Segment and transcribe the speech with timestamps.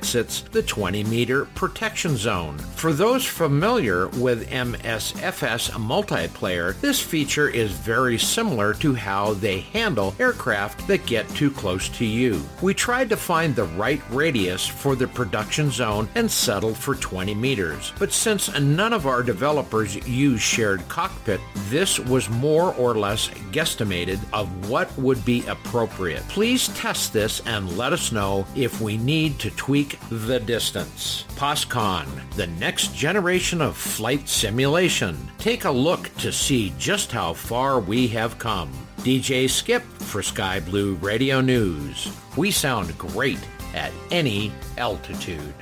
[0.00, 2.56] exits the 20 meter protection zone.
[2.56, 10.14] For those familiar with MSFS multiplayer, this feature is very similar to how they handle
[10.18, 12.42] aircraft that get too close to you.
[12.62, 17.34] We tried to find the right radius for the production zone and settled for 20
[17.34, 17.92] meters.
[17.98, 24.18] But since none of our developers use shared cockpit, this was more or less guesstimated
[24.32, 26.26] of what would be appropriate.
[26.28, 31.24] Please test this and let us know if we need to tweak the distance.
[31.36, 35.16] POSCON, the next generation of flight simulation.
[35.38, 38.70] Take a look to see just how far we have come.
[38.98, 42.14] DJ Skip for Sky Blue Radio News.
[42.36, 43.40] We sound great
[43.74, 45.54] at any altitude.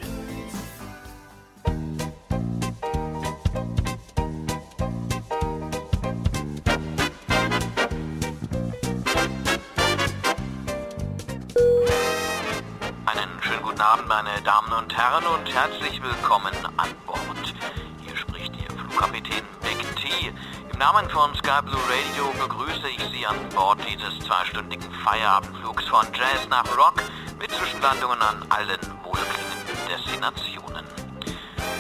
[14.49, 17.55] Damen und Herren, und herzlich willkommen an Bord.
[18.01, 20.33] Hier spricht Ihr Flugkapitän Big T.
[20.73, 26.07] Im Namen von Sky Blue Radio begrüße ich Sie an Bord dieses zweistündigen Feierabendflugs von
[26.15, 26.95] Jazz nach Rock
[27.39, 30.98] mit Zwischenlandungen an allen wohlklingenden Destinationen.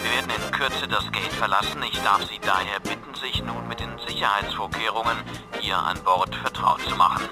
[0.02, 1.82] Wir werden in Kürze das Gate verlassen.
[1.82, 5.16] Ich darf Sie daher bitten, sich nun mit den Sicherheitsvorkehrungen
[5.60, 7.28] hier an Bord vertraut zu machen.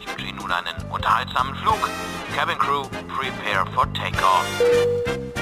[0.00, 1.88] Ich wünsche Ihnen nun einen unterhaltsamen Flug.
[2.34, 5.37] Cabin Crew, prepare for takeoff.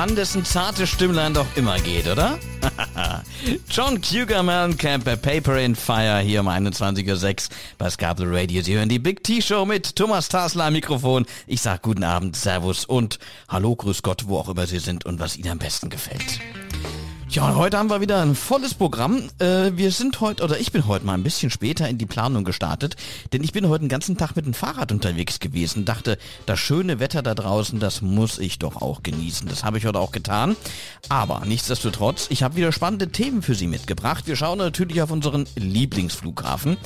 [0.00, 2.38] Mann, dessen zarte Stimmlein doch immer geht, oder?
[3.70, 8.62] John Cougar Mellencamp Paper in Fire hier um 21.06 Uhr bei Scarborough Radio.
[8.62, 11.26] Sie hören die Big T-Show mit Thomas Tasler am Mikrofon.
[11.46, 15.20] Ich sag guten Abend, Servus und Hallo, Grüß Gott, wo auch immer Sie sind und
[15.20, 16.40] was Ihnen am besten gefällt.
[17.30, 19.30] Ja, heute haben wir wieder ein volles Programm.
[19.38, 22.42] Äh, wir sind heute, oder ich bin heute mal ein bisschen später in die Planung
[22.42, 22.96] gestartet,
[23.32, 25.84] denn ich bin heute den ganzen Tag mit dem Fahrrad unterwegs gewesen.
[25.84, 29.46] Dachte, das schöne Wetter da draußen, das muss ich doch auch genießen.
[29.46, 30.56] Das habe ich heute auch getan.
[31.08, 34.26] Aber nichtsdestotrotz, ich habe wieder spannende Themen für Sie mitgebracht.
[34.26, 36.78] Wir schauen natürlich auf unseren Lieblingsflughafen.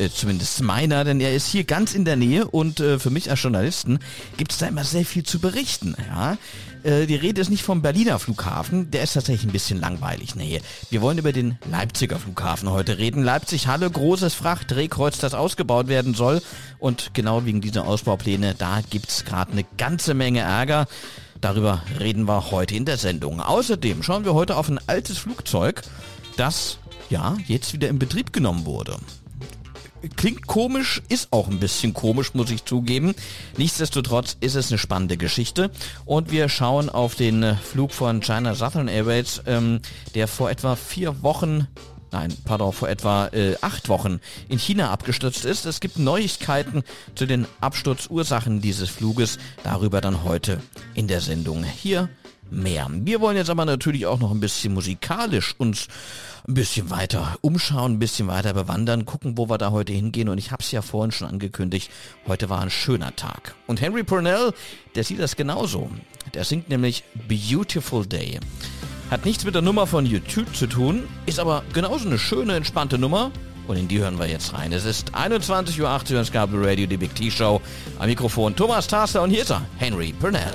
[0.00, 3.30] Äh, zumindest meiner, denn er ist hier ganz in der Nähe und äh, für mich
[3.30, 4.00] als Journalisten
[4.38, 5.94] gibt es da immer sehr viel zu berichten.
[6.08, 6.36] Ja?
[6.84, 10.36] Äh, die Rede ist nicht vom Berliner Flughafen, der ist tatsächlich ein bisschen langweilig.
[10.36, 10.60] Nee,
[10.90, 13.22] wir wollen über den Leipziger Flughafen heute reden.
[13.24, 16.42] Leipzig-Halle, großes Frachtdrehkreuz, das ausgebaut werden soll.
[16.78, 20.86] Und genau wegen dieser Ausbaupläne, da gibt's gerade eine ganze Menge Ärger.
[21.40, 23.40] Darüber reden wir heute in der Sendung.
[23.40, 25.82] Außerdem schauen wir heute auf ein altes Flugzeug,
[26.36, 26.78] das
[27.10, 28.96] ja jetzt wieder in Betrieb genommen wurde
[30.08, 33.14] klingt komisch, ist auch ein bisschen komisch, muss ich zugeben.
[33.56, 35.70] Nichtsdestotrotz ist es eine spannende Geschichte
[36.04, 39.80] und wir schauen auf den Flug von China Southern Airways, ähm,
[40.14, 41.66] der vor etwa vier Wochen
[42.14, 45.66] nein, pardon, vor etwa äh, acht Wochen in China abgestürzt ist.
[45.66, 46.84] Es gibt Neuigkeiten
[47.16, 50.60] zu den Absturzursachen dieses Fluges, darüber dann heute
[50.94, 51.64] in der Sendung.
[51.64, 52.08] Hier
[52.50, 52.88] mehr.
[52.90, 55.88] Wir wollen jetzt aber natürlich auch noch ein bisschen musikalisch uns
[56.46, 60.28] ein bisschen weiter umschauen, ein bisschen weiter bewandern, gucken, wo wir da heute hingehen.
[60.28, 61.90] Und ich habe es ja vorhin schon angekündigt,
[62.26, 63.54] heute war ein schöner Tag.
[63.66, 64.52] Und Henry Purnell,
[64.94, 65.90] der sieht das genauso.
[66.34, 68.40] Der singt nämlich Beautiful Day.
[69.10, 72.98] Hat nichts mit der Nummer von YouTube zu tun, ist aber genauso eine schöne, entspannte
[72.98, 73.30] Nummer.
[73.66, 74.72] Und in die hören wir jetzt rein.
[74.72, 77.62] Es ist 21.08 Uhr, es gab Radio, die Big T-Show.
[77.98, 80.52] Am Mikrofon Thomas Taster und hier ist er, Henry Purnell.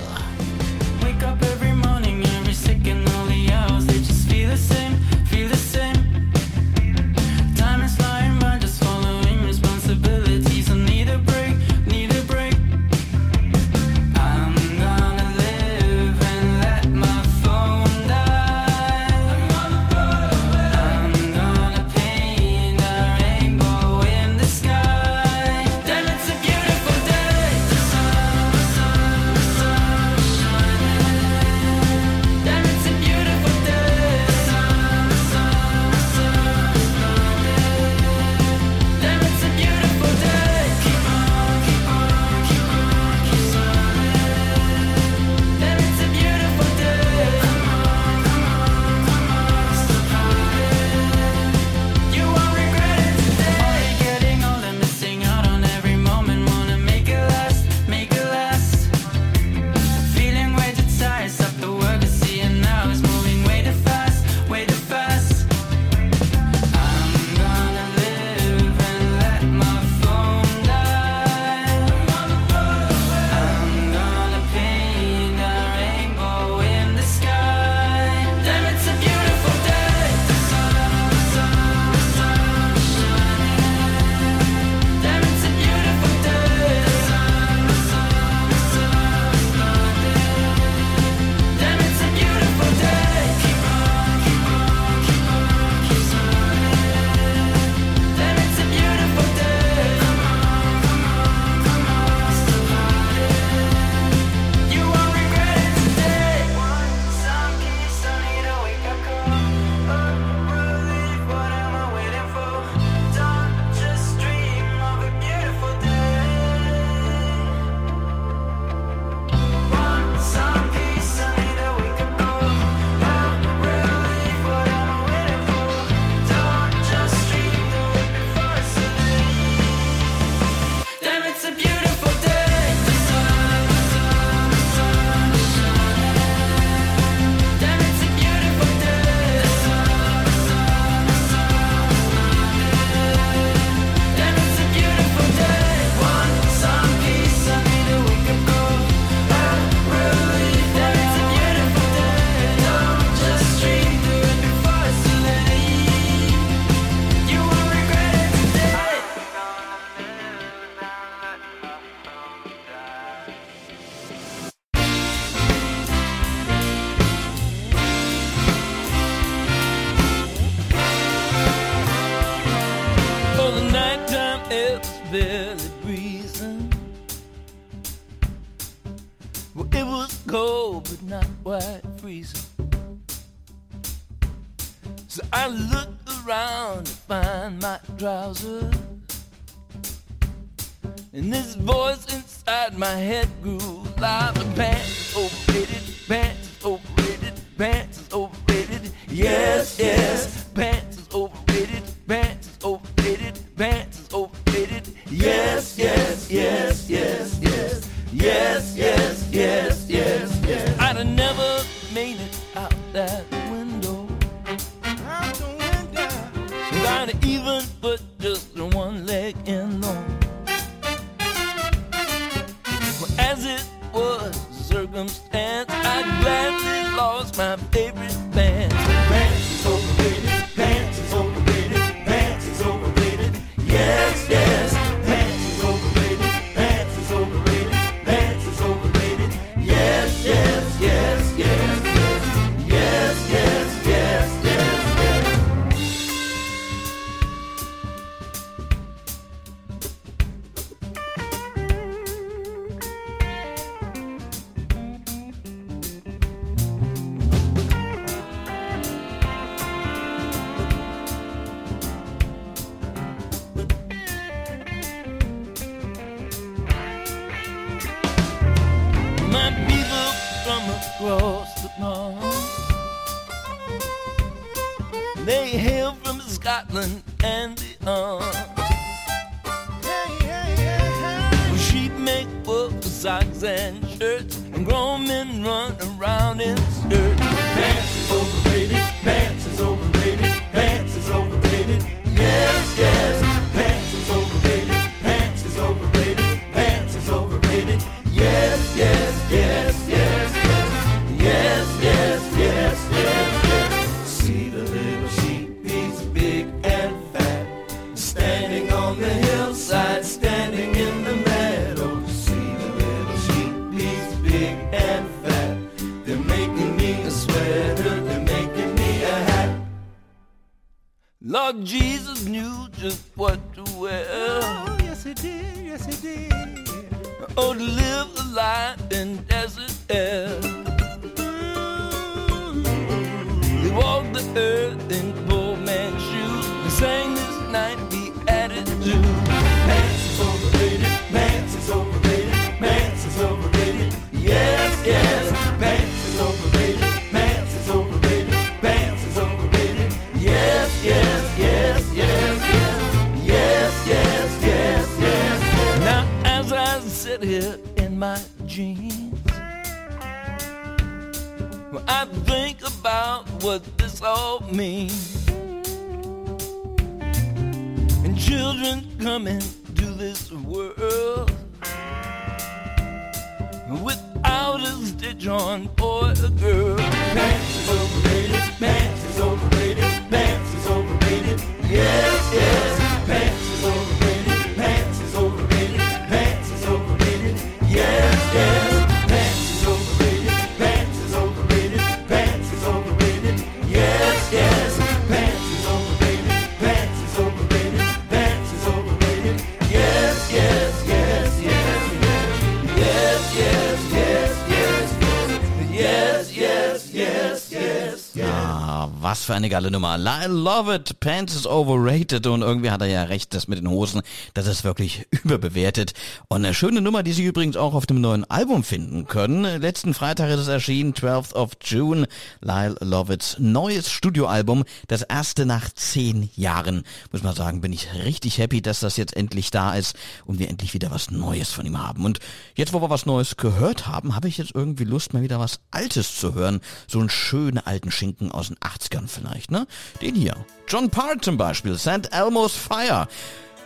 [409.29, 409.95] für eine geile Nummer.
[409.95, 410.99] I love it.
[411.01, 412.25] Pants is overrated.
[412.25, 414.01] Und irgendwie hat er ja recht, das mit den Hosen.
[414.33, 415.93] Das ist wirklich überbewertet.
[416.27, 419.61] Und eine schöne Nummer, die Sie übrigens auch auf dem neuen Album finden können.
[419.61, 422.07] Letzten Freitag ist es erschienen, 12th of June,
[422.41, 426.83] Lyle Lovitz neues Studioalbum, das erste nach zehn Jahren.
[427.11, 429.95] Muss man sagen, bin ich richtig happy, dass das jetzt endlich da ist
[430.25, 432.05] und wir endlich wieder was Neues von ihm haben.
[432.05, 432.19] Und
[432.55, 435.59] jetzt, wo wir was Neues gehört haben, habe ich jetzt irgendwie Lust, mal wieder was
[435.71, 436.61] Altes zu hören.
[436.87, 439.67] So einen schönen alten Schinken aus den 80ern vielleicht, ne?
[440.01, 440.35] Den hier.
[440.67, 442.11] John Parr zum Beispiel, St.
[442.11, 443.07] Elmo's Fire.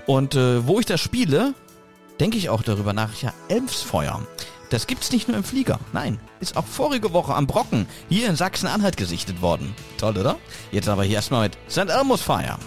[0.05, 1.53] Und äh, wo ich das spiele,
[2.19, 3.22] denke ich auch darüber nach.
[3.22, 4.22] Ja, Elmsfeuer.
[4.69, 5.79] Das gibt's nicht nur im Flieger.
[5.91, 9.75] Nein, ist auch vorige Woche am Brocken hier in Sachsen-Anhalt gesichtet worden.
[9.98, 10.38] Toll, oder?
[10.72, 11.89] Jetzt aber hier erstmal mit St.
[11.89, 12.57] Elmo's Fire.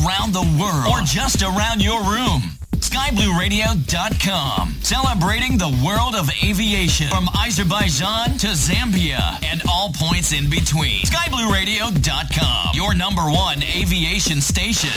[0.00, 2.40] Around the world or just around your room.
[2.72, 4.76] SkyBlueRadio.com.
[4.82, 11.02] Celebrating the world of aviation from Azerbaijan to Zambia and all points in between.
[11.02, 12.74] SkyBlueRadio.com.
[12.74, 14.90] Your number one aviation station.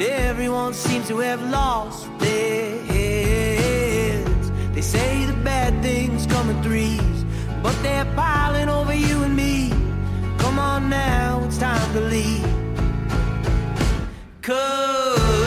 [0.00, 4.50] Everyone seems to have lost their heads.
[4.72, 7.24] They say the bad things come in threes,
[7.62, 9.70] but they're piling over you and me.
[10.38, 12.46] Come on now, it's time to leave.
[14.42, 15.39] Cause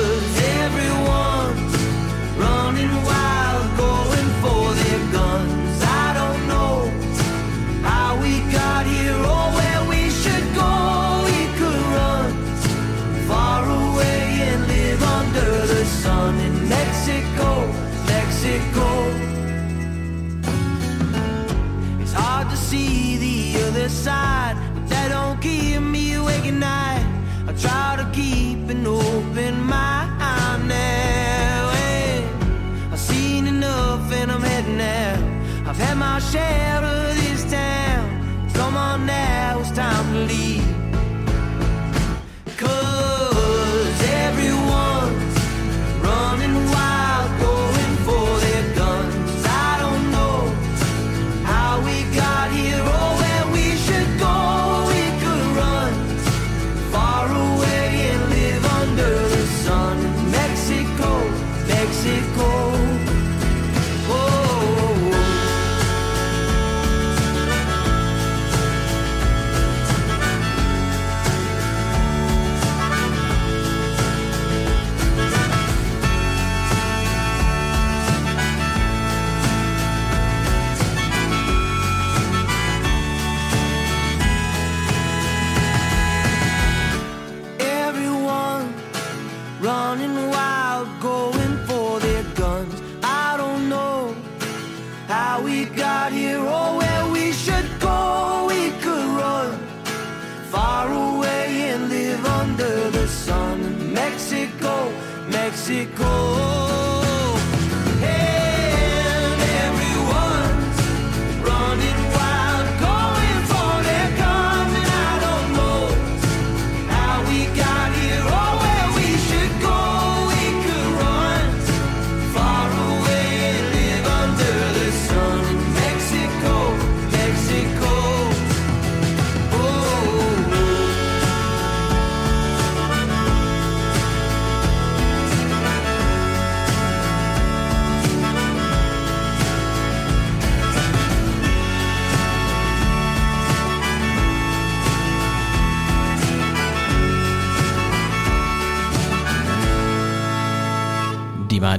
[24.03, 27.05] the other side, but that don't keep me awake at night.
[27.47, 31.71] I try to keep an open mind now.
[31.71, 35.67] and I've seen enough and I'm heading out.
[35.67, 38.49] I've had my share of this town.
[38.53, 40.42] Come on now, it's time to leave.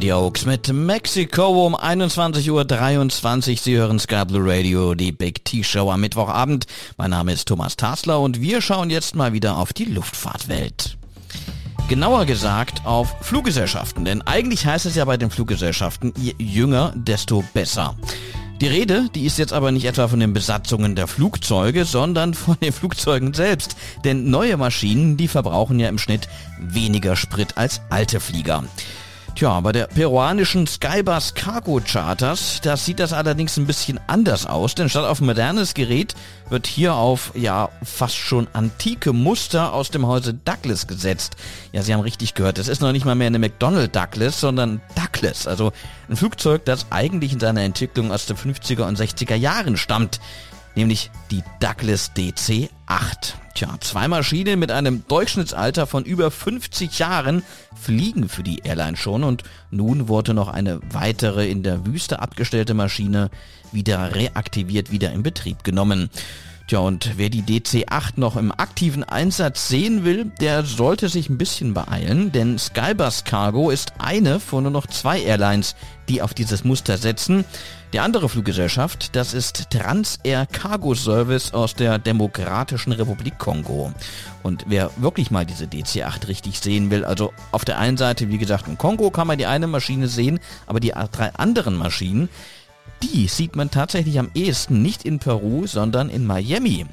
[0.05, 3.57] Mighty Oaks mit Mexico um 21.23 Uhr.
[3.57, 6.67] Sie hören Sky Blue Radio, die Big T-Show am Mittwochabend.
[6.99, 10.99] Mein Name ist Thomas Tasler und wir schauen jetzt mal wieder auf die Luftfahrtwelt.
[11.89, 17.43] Genauer gesagt auf Fluggesellschaften, denn eigentlich heißt es ja bei den Fluggesellschaften, je jünger, desto
[17.55, 17.97] besser.
[18.61, 22.59] Die Rede, die ist jetzt aber nicht etwa von den Besatzungen der Flugzeuge, sondern von
[22.61, 23.75] den Flugzeugen selbst.
[24.05, 26.29] Denn neue Maschinen, die verbrauchen ja im Schnitt
[26.61, 28.65] weniger Sprit als alte Flieger.
[29.35, 34.77] Tja, bei der peruanischen Skybus Cargo Charters, da sieht das allerdings ein bisschen anders aus,
[34.77, 36.15] denn statt auf modernes Gerät
[36.51, 41.35] wird hier auf, ja, fast schon antike Muster aus dem Hause Douglas gesetzt.
[41.73, 44.81] Ja, Sie haben richtig gehört, es ist noch nicht mal mehr eine McDonnell Douglas, sondern
[44.95, 45.73] Douglas, also
[46.09, 50.21] ein Flugzeug, das eigentlich in seiner Entwicklung aus den 50er und 60er Jahren stammt
[50.77, 53.35] nämlich die Douglas DC-8.
[53.55, 57.45] Tja, zwei Maschinen mit einem Durchschnittsalter von über 50 Jahren
[57.81, 62.75] fliegen für die Airline schon und nun wurde noch eine weitere in der Wüste abgestellte
[62.75, 63.31] Maschine
[63.71, 66.11] wieder reaktiviert, wieder in Betrieb genommen.
[66.67, 71.39] Tja, und wer die DC-8 noch im aktiven Einsatz sehen will, der sollte sich ein
[71.39, 75.77] bisschen beeilen, denn Skybus Cargo ist eine von nur noch zwei Airlines,
[76.09, 77.45] die auf dieses Muster setzen.
[77.95, 83.93] Die andere Fluggesellschaft, das ist Transair Cargo Service aus der Demokratischen Republik Kongo.
[84.43, 88.39] Und wer wirklich mal diese DC-8 richtig sehen will, also auf der einen Seite, wie
[88.39, 92.29] gesagt, im Kongo kann man die eine Maschine sehen, aber die drei anderen Maschinen,
[93.05, 96.87] die sieht man tatsächlich am ehesten nicht in Peru, sondern in Miami.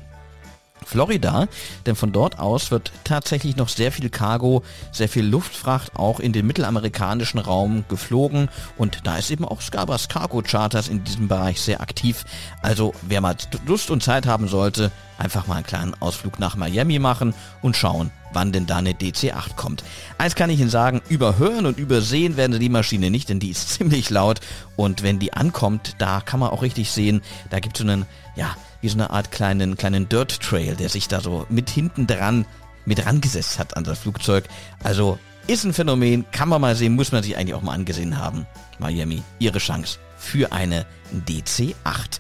[0.86, 1.48] Florida,
[1.86, 6.34] denn von dort aus wird tatsächlich noch sehr viel Cargo, sehr viel Luftfracht auch in
[6.34, 11.62] den mittelamerikanischen Raum geflogen und da ist eben auch Scabas Cargo Charters in diesem Bereich
[11.62, 12.26] sehr aktiv.
[12.62, 17.00] Also wer mal Lust und Zeit haben sollte, einfach mal einen kleinen Ausflug nach Miami
[17.00, 19.84] machen und schauen, wann denn da eine DC-8 kommt.
[20.18, 23.52] Eins kann ich Ihnen sagen, überhören und übersehen werden Sie die Maschine nicht, denn die
[23.52, 24.40] ist ziemlich laut
[24.76, 28.06] und wenn die ankommt, da kann man auch richtig sehen, da gibt es so einen,
[28.36, 32.08] ja, wie so eine Art kleinen, kleinen Dirt Trail, der sich da so mit hinten
[32.08, 32.46] dran,
[32.86, 34.46] mit rangesetzt hat an das Flugzeug.
[34.84, 38.18] Also ist ein Phänomen, kann man mal sehen, muss man sich eigentlich auch mal angesehen
[38.18, 38.46] haben.
[38.80, 40.86] Miami, Ihre Chance für eine
[41.28, 42.20] DC-8.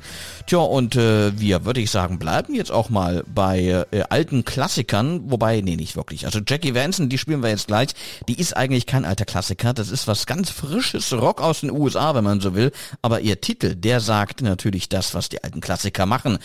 [0.52, 5.32] Tja, und äh, wir, würde ich sagen, bleiben jetzt auch mal bei äh, alten Klassikern,
[5.32, 6.26] wobei, nee, nicht wirklich.
[6.26, 7.92] Also Jackie Vanson, die spielen wir jetzt gleich,
[8.28, 12.16] die ist eigentlich kein alter Klassiker, das ist was ganz frisches Rock aus den USA,
[12.16, 16.06] wenn man so will, aber ihr Titel, der sagt natürlich das, was die alten Klassiker
[16.06, 16.38] machen.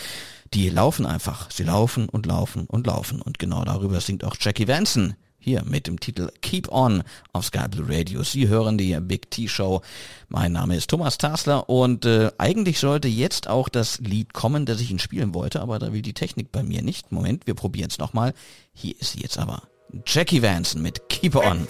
[0.55, 3.21] Die laufen einfach, sie laufen und laufen und laufen.
[3.21, 7.69] Und genau darüber singt auch Jackie Vanson hier mit dem Titel Keep On auf Sky
[7.71, 8.25] Blue Radio.
[8.25, 9.81] Sie hören die Big T Show.
[10.29, 14.81] Mein Name ist Thomas Tasler und äh, eigentlich sollte jetzt auch das Lied kommen, das
[14.81, 17.13] ich Ihnen spielen wollte, aber da will die Technik bei mir nicht.
[17.13, 18.35] Moment, wir probieren es nochmal.
[18.75, 19.63] Hier ist sie jetzt aber.
[20.05, 21.69] Jackie Vanson mit Keep On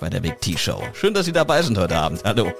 [0.00, 0.82] bei der Big T Show.
[0.94, 2.22] Schön, dass Sie dabei sind heute Abend.
[2.24, 2.50] Hallo.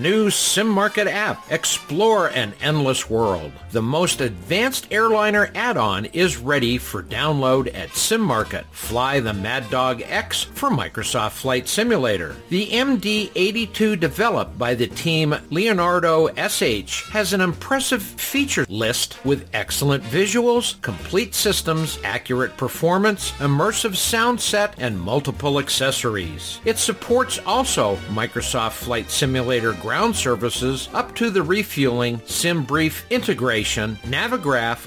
[0.00, 1.50] New SimMarket app.
[1.52, 3.52] Explore an endless world.
[3.70, 8.64] The most advanced airliner add-on is ready for download at SimMarket.
[8.70, 12.34] Fly the Mad Dog X for Microsoft Flight Simulator.
[12.48, 20.04] The MD-82 developed by the team Leonardo SH has an impressive feature list with excellent
[20.04, 26.60] visuals, complete systems, accurate performance, immersive sound set, and multiple accessories.
[26.64, 34.86] It supports also Microsoft Flight Simulator ground services up to the refueling, SimBrief integration, Navigraph,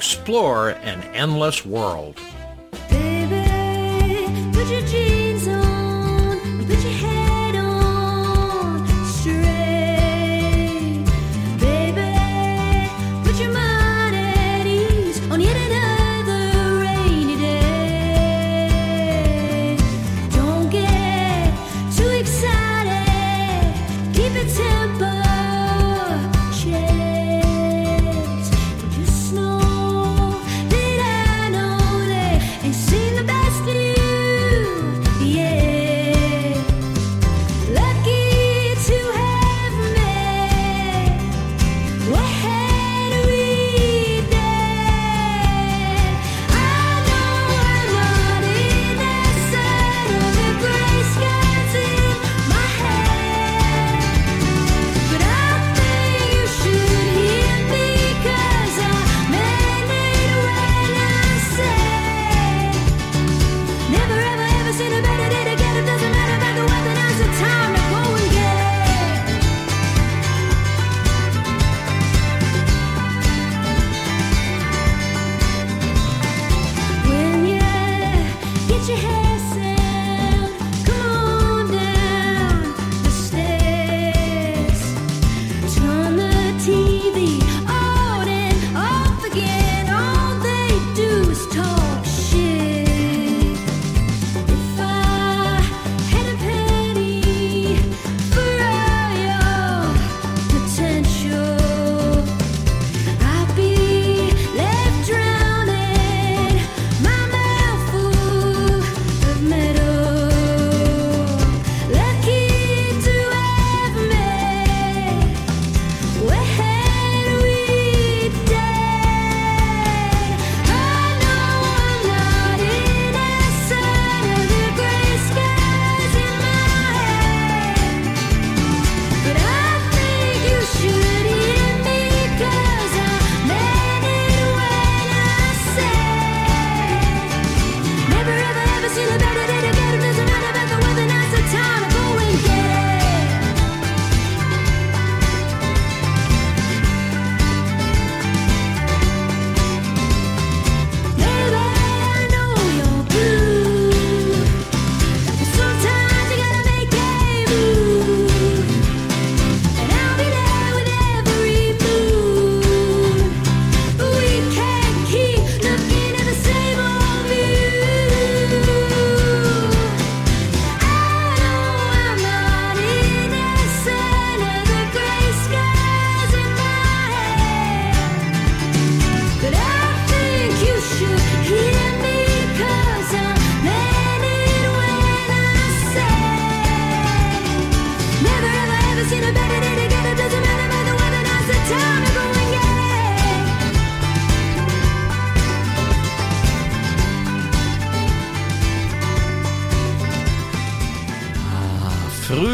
[0.01, 2.19] Explore an endless world.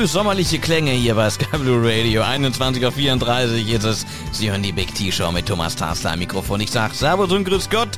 [0.07, 2.21] Sommerliche Klänge hier bei Sky Blue Radio.
[2.21, 4.05] 21.34 Uhr ist es.
[4.31, 6.61] Sie hören die Big T-Show mit Thomas Tarsler am Mikrofon.
[6.61, 7.89] Ich sag Servus und Grüß Gott.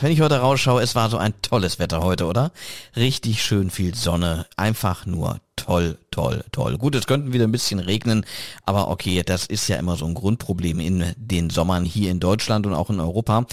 [0.00, 2.50] Wenn ich heute rausschaue, es war so ein tolles Wetter heute, oder?
[2.96, 4.46] Richtig schön viel Sonne.
[4.56, 6.76] Einfach nur toll, toll, toll.
[6.78, 8.26] Gut, es könnten wieder ein bisschen regnen,
[8.64, 12.66] aber okay, das ist ja immer so ein Grundproblem in den Sommern hier in Deutschland
[12.66, 13.46] und auch in Europa.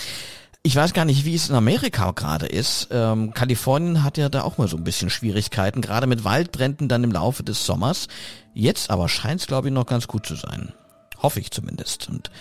[0.63, 2.89] Ich weiß gar nicht, wie es in Amerika gerade ist.
[2.91, 7.03] Ähm, Kalifornien hat ja da auch mal so ein bisschen Schwierigkeiten, gerade mit Waldbränden dann
[7.03, 8.07] im Laufe des Sommers.
[8.53, 10.73] Jetzt aber scheint es, glaube ich, noch ganz gut zu sein.
[11.21, 12.09] Hoffe ich zumindest.
[12.09, 12.31] Und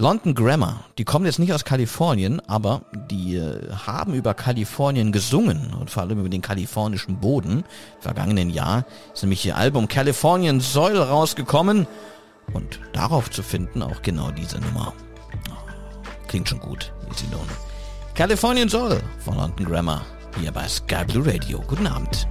[0.00, 5.74] London Grammar, die kommen jetzt nicht aus Kalifornien, aber die äh, haben über Kalifornien gesungen
[5.74, 7.64] und vor allem über den kalifornischen Boden.
[7.98, 11.88] Vergangenen Jahr ist nämlich ihr Album Californian Soil rausgekommen
[12.52, 14.94] und darauf zu finden auch genau diese Nummer.
[16.28, 17.48] Klingt schon gut, Easy Known.
[18.14, 20.04] Californian Soul von London Grammar
[20.38, 21.60] hier bei Sky Blue Radio.
[21.66, 22.28] Guten Abend.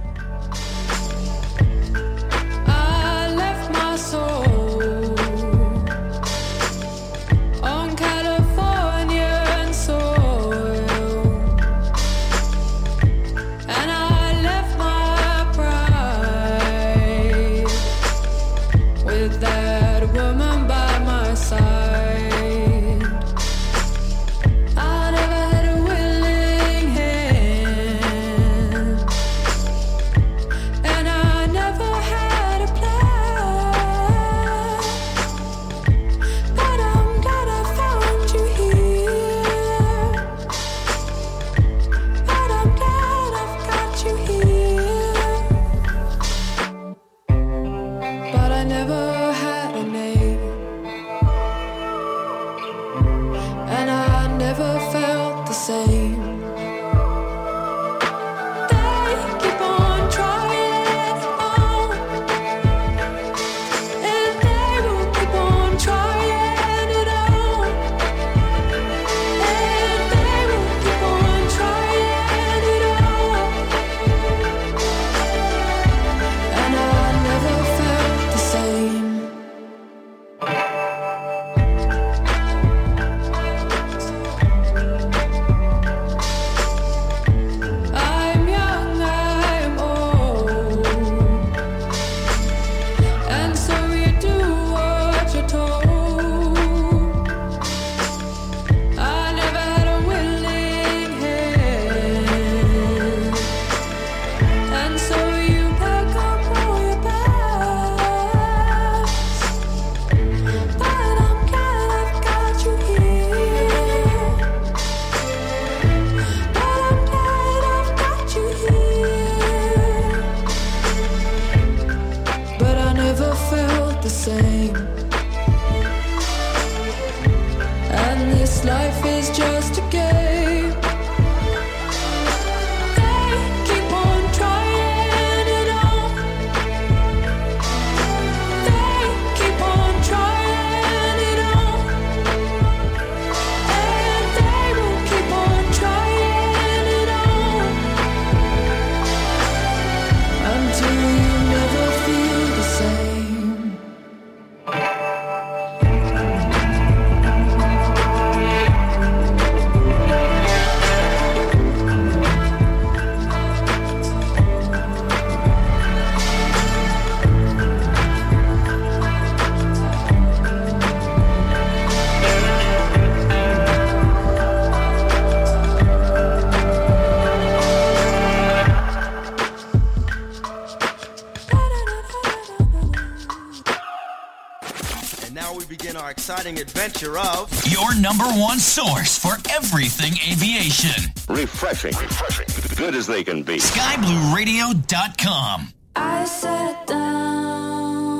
[185.48, 191.10] Now we begin our exciting adventure of Your number one source for everything aviation.
[191.26, 191.94] Refreshing.
[191.94, 192.76] Refreshing.
[192.76, 193.56] Good as they can be.
[193.56, 195.72] SkyBlueRadio.com.
[195.96, 198.10] I sat down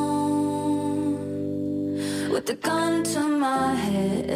[2.31, 4.31] with the gun to my head.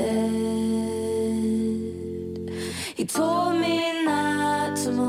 [2.94, 5.06] He told me not to move.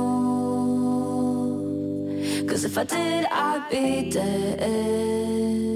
[2.47, 5.72] Cause if I did, I'd be dead.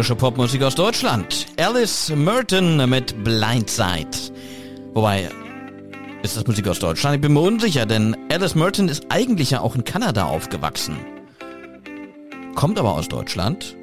[0.00, 1.46] Frische Popmusik aus Deutschland.
[1.58, 4.08] Alice Merton mit Blindside.
[4.94, 5.28] Wobei,
[6.22, 7.16] ist das Musik aus Deutschland?
[7.16, 10.96] Ich bin mir unsicher, denn Alice Merton ist eigentlich ja auch in Kanada aufgewachsen.
[12.54, 13.76] Kommt aber aus Deutschland.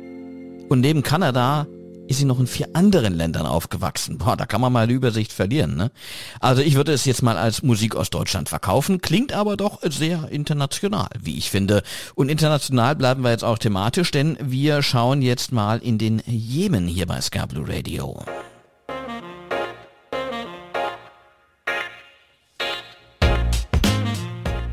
[0.70, 1.68] Und neben Kanada
[2.08, 4.18] ist sie noch in vier anderen Ländern aufgewachsen.
[4.18, 5.91] Boah, da kann man mal die Übersicht verlieren, ne?
[6.39, 10.30] Also ich würde es jetzt mal als Musik aus Deutschland verkaufen, klingt aber doch sehr
[10.30, 11.84] international, wie ich finde.
[12.16, 16.88] Und international bleiben wir jetzt auch thematisch, denn wir schauen jetzt mal in den Jemen
[16.88, 18.24] hier bei Ska Blue Radio.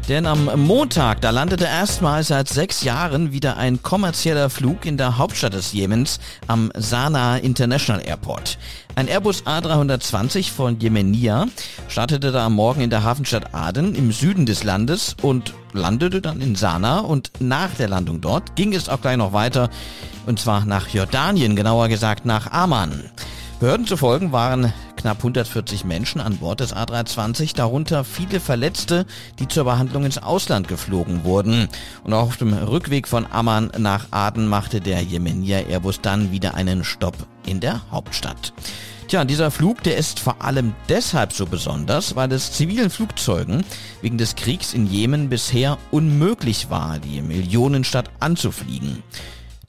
[0.08, 5.16] Denn am Montag, da landete erstmals seit sechs Jahren wieder ein kommerzieller Flug in der
[5.16, 8.58] Hauptstadt des Jemens am Sanaa International Airport.
[8.96, 11.46] Ein Airbus A320 von Jemenia
[11.88, 16.42] startete da am Morgen in der Hafenstadt Aden im Süden des Landes und landete dann
[16.42, 19.70] in Sanaa und nach der Landung dort ging es auch gleich noch weiter
[20.26, 23.04] und zwar nach Jordanien, genauer gesagt nach Amman.
[23.58, 24.70] Behörden zufolge waren
[25.04, 29.04] knapp 140 Menschen an Bord des A320, darunter viele Verletzte,
[29.38, 31.68] die zur Behandlung ins Ausland geflogen wurden.
[32.04, 36.54] Und auch auf dem Rückweg von Amman nach Aden machte der Yemenia Airbus dann wieder
[36.54, 38.54] einen Stopp in der Hauptstadt.
[39.06, 43.62] Tja, dieser Flug, der ist vor allem deshalb so besonders, weil es zivilen Flugzeugen
[44.00, 49.02] wegen des Kriegs in Jemen bisher unmöglich war, die Millionenstadt anzufliegen.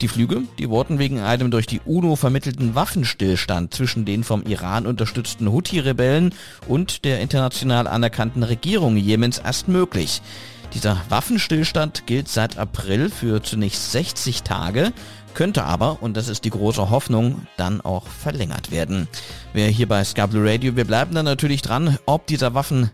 [0.02, 4.86] Die Flüge, die wurden wegen einem durch die UNO vermittelten Waffenstillstand zwischen den vom Iran
[4.86, 6.34] unterstützten Houthi-Rebellen
[6.68, 10.20] und der international anerkannten Regierung Jemens erst möglich.
[10.74, 14.92] Dieser Waffenstillstand gilt seit April für zunächst 60 Tage,
[15.32, 19.08] könnte aber, und das ist die große Hoffnung, dann auch verlängert werden.
[19.54, 22.90] Wir hier bei Skablu Radio, wir bleiben dann natürlich dran, ob dieser Waffen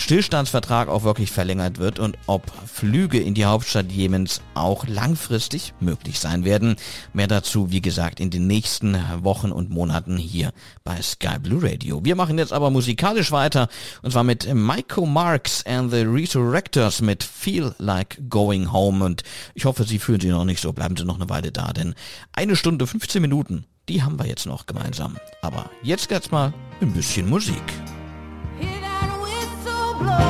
[0.00, 6.18] Stillstandsvertrag auch wirklich verlängert wird und ob Flüge in die Hauptstadt Jemens auch langfristig möglich
[6.18, 6.76] sein werden.
[7.12, 10.52] Mehr dazu, wie gesagt, in den nächsten Wochen und Monaten hier
[10.84, 12.02] bei Sky Blue Radio.
[12.02, 13.68] Wir machen jetzt aber musikalisch weiter
[14.02, 19.22] und zwar mit Michael Marks and the Resurrectors mit Feel Like Going Home und
[19.54, 21.94] ich hoffe, Sie fühlen sich noch nicht so, bleiben Sie noch eine Weile da, denn
[22.32, 25.18] eine Stunde 15 Minuten, die haben wir jetzt noch gemeinsam.
[25.42, 27.62] Aber jetzt geht's mal ein bisschen Musik.
[30.00, 30.29] blow.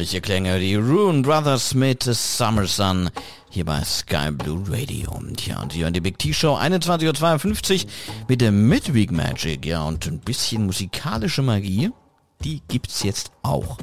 [0.00, 3.10] Sommerliche Klänge, die Rune Brothers mit Summer Sun
[3.50, 5.20] hier bei Sky Blue Radio.
[5.36, 7.90] Tja, und hier in die Big T-Show 21.52 Uhr
[8.26, 9.66] mit der Midweek Magic.
[9.66, 11.90] Ja, und ein bisschen musikalische Magie,
[12.42, 13.76] die gibt's jetzt auch.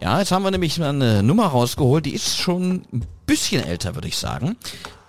[0.00, 4.08] Ja, jetzt haben wir nämlich eine Nummer rausgeholt, die ist schon ein bisschen älter, würde
[4.08, 4.56] ich sagen.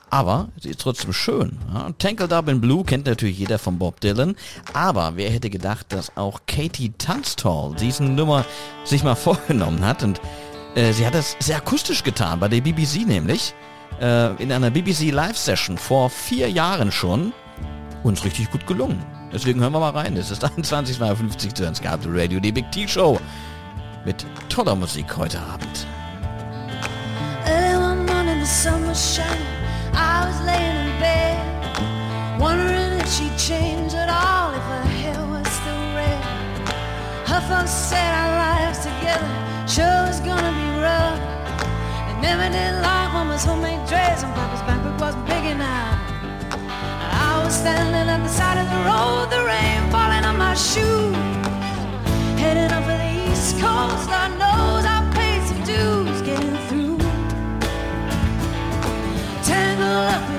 [0.09, 1.57] Aber sie ist trotzdem schön.
[1.73, 4.35] Ja, Tangled Up in Blue kennt natürlich jeder von Bob Dylan.
[4.73, 8.43] Aber wer hätte gedacht, dass auch Katie Tunstall diese Nummer
[8.83, 10.03] sich mal vorgenommen hat.
[10.03, 10.19] Und
[10.75, 13.53] äh, sie hat es sehr akustisch getan, bei der BBC nämlich.
[13.99, 17.33] Äh, in einer BBC Live-Session vor vier Jahren schon.
[18.03, 19.03] Uns richtig gut gelungen.
[19.33, 20.15] Deswegen hören wir mal rein.
[20.15, 21.75] Es ist 21.52 zu hören.
[21.75, 23.19] Skype Radio, die Big T-Show.
[24.05, 25.87] Mit toller Musik heute Abend.
[37.25, 41.19] Her folks said our lives together sure was gonna be rough.
[42.07, 45.99] They never did like mama's homemade dress, and papa's banquet wasn't big enough.
[47.27, 51.15] I was standing at the side of the road, the rain falling on my shoes.
[52.41, 56.97] Heading up for the East Coast, Lord knows I paid some dues getting through.
[59.43, 60.38] Tangled up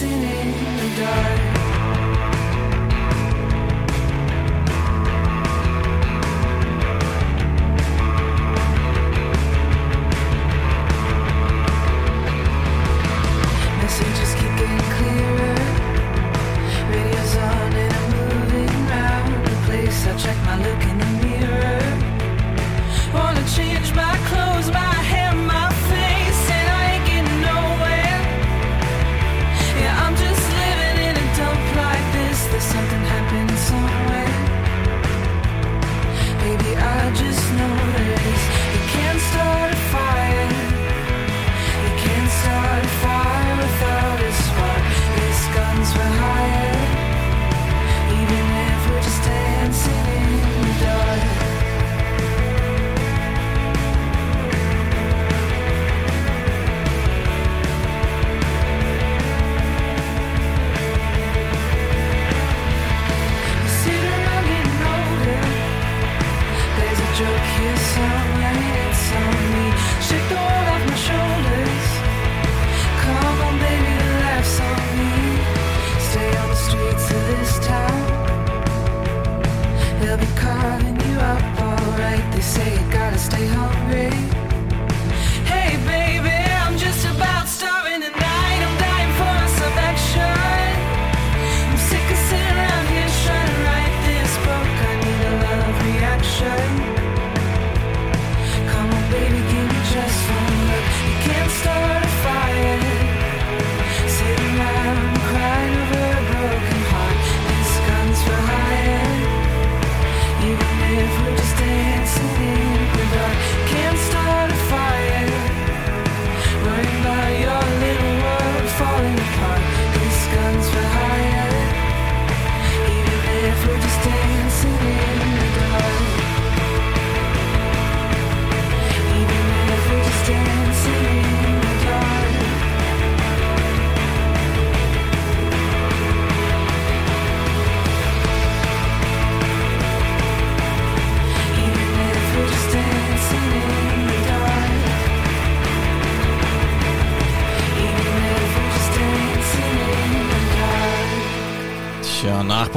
[0.00, 1.39] dancing in the dark.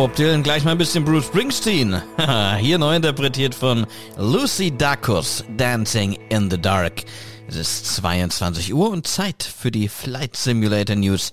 [0.04, 2.02] Bob Dylan gleich mal ein bisschen Bruce Springsteen.
[2.60, 3.88] Hier neu interpretiert von
[4.18, 7.06] Lucy Dacus, Dancing in the Dark.
[7.48, 11.32] Es ist 22 Uhr und Zeit für die Flight Simulator News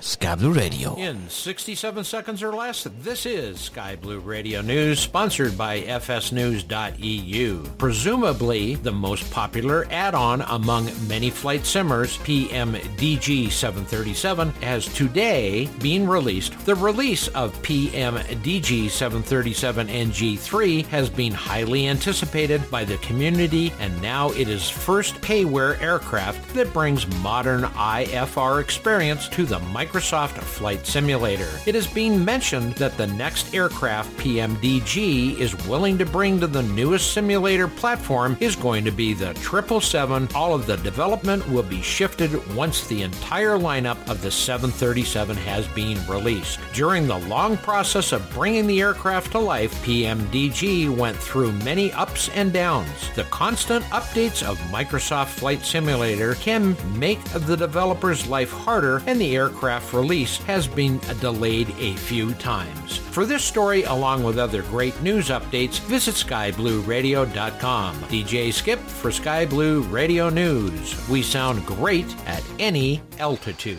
[0.00, 0.96] Sky Blue Radio.
[0.96, 7.62] In 67 seconds or less, this is Sky Blue Radio News, sponsored by FSNews.eu.
[7.78, 16.58] Presumably the most popular add-on among many flight simmers, PMDG 737, has today been released.
[16.66, 24.30] The release of PMDG 737 NG3 has been highly anticipated by the community, and now
[24.32, 31.48] it is first payware aircraft that brings modern IFR experience to the Microsoft Flight Simulator.
[31.66, 36.62] It is being mentioned that the next aircraft PMDG is willing to bring to the
[36.62, 40.28] newest simulator platform is going to be the 777.
[40.34, 45.66] All of the development will be shifted once the entire lineup of the 737 has
[45.68, 46.58] been released.
[46.72, 52.28] During the long process of bringing the aircraft to life, PMDG went through many ups
[52.30, 53.10] and downs.
[53.14, 59.33] The constant updates of Microsoft Flight Simulator can make the developer's life harder and the
[59.34, 62.98] aircraft release has been delayed a few times.
[62.98, 67.96] For this story, along with other great news updates, visit skyblueradio.com.
[68.10, 71.08] DJ Skip for Sky Blue Radio News.
[71.08, 73.78] We sound great at any altitude.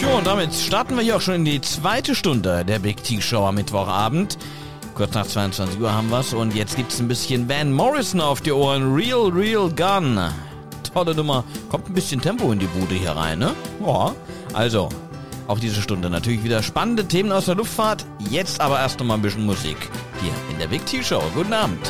[0.00, 3.44] So, und damit starten wir hier auch schon in die zweite Stunde der Big T-Show
[3.44, 4.38] am Mittwochabend.
[4.94, 8.52] Kurz nach 22 Uhr haben wir's und jetzt gibt's ein bisschen Van Morrison auf die
[8.52, 8.94] Ohren.
[8.94, 10.18] Real, real gun.
[10.96, 11.44] Tolle Nummer.
[11.68, 13.54] Kommt ein bisschen Tempo in die Bude hier rein, ne?
[13.84, 14.14] Ja.
[14.54, 14.88] Also,
[15.46, 18.06] auch diese Stunde natürlich wieder spannende Themen aus der Luftfahrt.
[18.30, 19.76] Jetzt aber erst noch mal ein bisschen Musik.
[20.22, 21.22] Hier in der Big T-Show.
[21.34, 21.86] Guten Abend.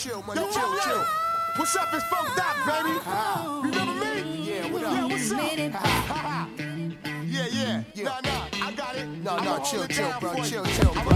[0.00, 0.78] chill, money, chill, chill.
[0.80, 1.04] chill.
[1.56, 1.88] What's up?
[1.92, 2.98] It's Funk Doc, baby.
[3.68, 4.48] Remember me?
[4.48, 4.92] Yeah, what up?
[4.94, 5.40] Yeah, what's up?
[7.26, 8.04] yeah, yeah, yeah.
[8.04, 9.06] Nah, nah, I got it.
[9.08, 10.34] No, no, chill, chill, bro.
[10.36, 11.09] Chill, chill, bro.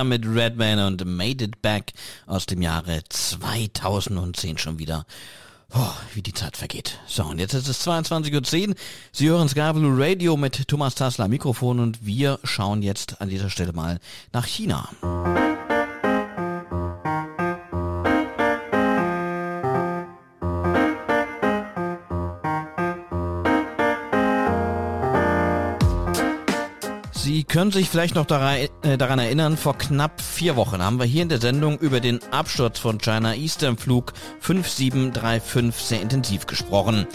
[0.00, 1.92] gemeinsam mit Redman und Made It Back
[2.26, 5.04] aus dem Jahre 2010 schon wieder.
[5.72, 6.98] Oh, wie die Zeit vergeht.
[7.06, 8.74] So, und jetzt ist es 22.10 Uhr.
[9.12, 13.72] Sie hören Skyblue Radio mit Thomas Tassler Mikrofon und wir schauen jetzt an dieser Stelle
[13.72, 14.00] mal
[14.32, 14.88] nach China.
[27.50, 31.28] können sich vielleicht noch äh, daran erinnern, vor knapp vier Wochen haben wir hier in
[31.28, 37.08] der Sendung über den Absturz von China Eastern Flug 5735 sehr intensiv gesprochen.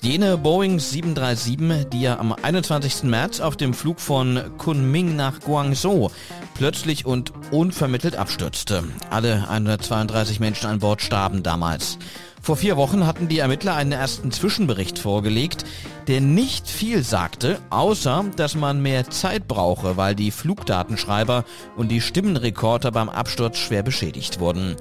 [0.00, 3.02] Jene Boeing 737, die ja am 21.
[3.02, 6.10] März auf dem Flug von Kunming nach Guangzhou
[6.54, 8.84] plötzlich und unvermittelt abstürzte.
[9.10, 11.98] Alle 132 Menschen an Bord starben damals.
[12.44, 15.64] Vor vier Wochen hatten die Ermittler einen ersten Zwischenbericht vorgelegt,
[16.08, 21.44] der nicht viel sagte, außer dass man mehr Zeit brauche, weil die Flugdatenschreiber
[21.76, 24.74] und die Stimmenrekorder beim Absturz schwer beschädigt wurden.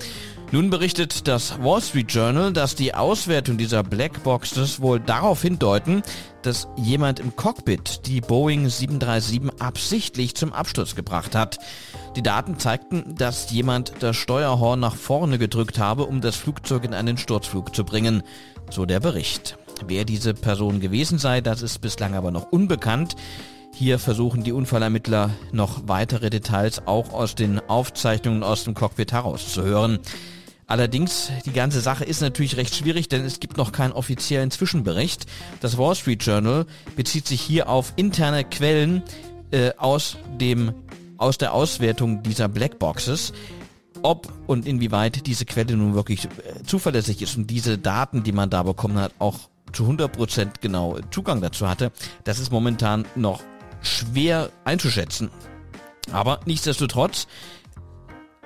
[0.51, 6.01] Nun berichtet das Wall Street Journal, dass die Auswertung dieser Blackboxes wohl darauf hindeuten,
[6.43, 11.59] dass jemand im Cockpit die Boeing 737 absichtlich zum Absturz gebracht hat.
[12.15, 16.93] Die Daten zeigten, dass jemand das Steuerhorn nach vorne gedrückt habe, um das Flugzeug in
[16.93, 18.23] einen Sturzflug zu bringen.
[18.69, 19.57] So der Bericht.
[19.87, 23.15] Wer diese Person gewesen sei, das ist bislang aber noch unbekannt.
[23.73, 29.99] Hier versuchen die Unfallermittler noch weitere Details auch aus den Aufzeichnungen aus dem Cockpit herauszuhören.
[30.71, 35.25] Allerdings, die ganze Sache ist natürlich recht schwierig, denn es gibt noch keinen offiziellen Zwischenbericht.
[35.59, 36.65] Das Wall Street Journal
[36.95, 39.03] bezieht sich hier auf interne Quellen
[39.51, 40.73] äh, aus, dem,
[41.17, 43.33] aus der Auswertung dieser Blackboxes.
[44.01, 48.49] Ob und inwieweit diese Quelle nun wirklich äh, zuverlässig ist und diese Daten, die man
[48.49, 49.39] da bekommen hat, auch
[49.73, 51.91] zu 100% genau Zugang dazu hatte,
[52.23, 53.43] das ist momentan noch
[53.81, 55.31] schwer einzuschätzen.
[56.13, 57.27] Aber nichtsdestotrotz,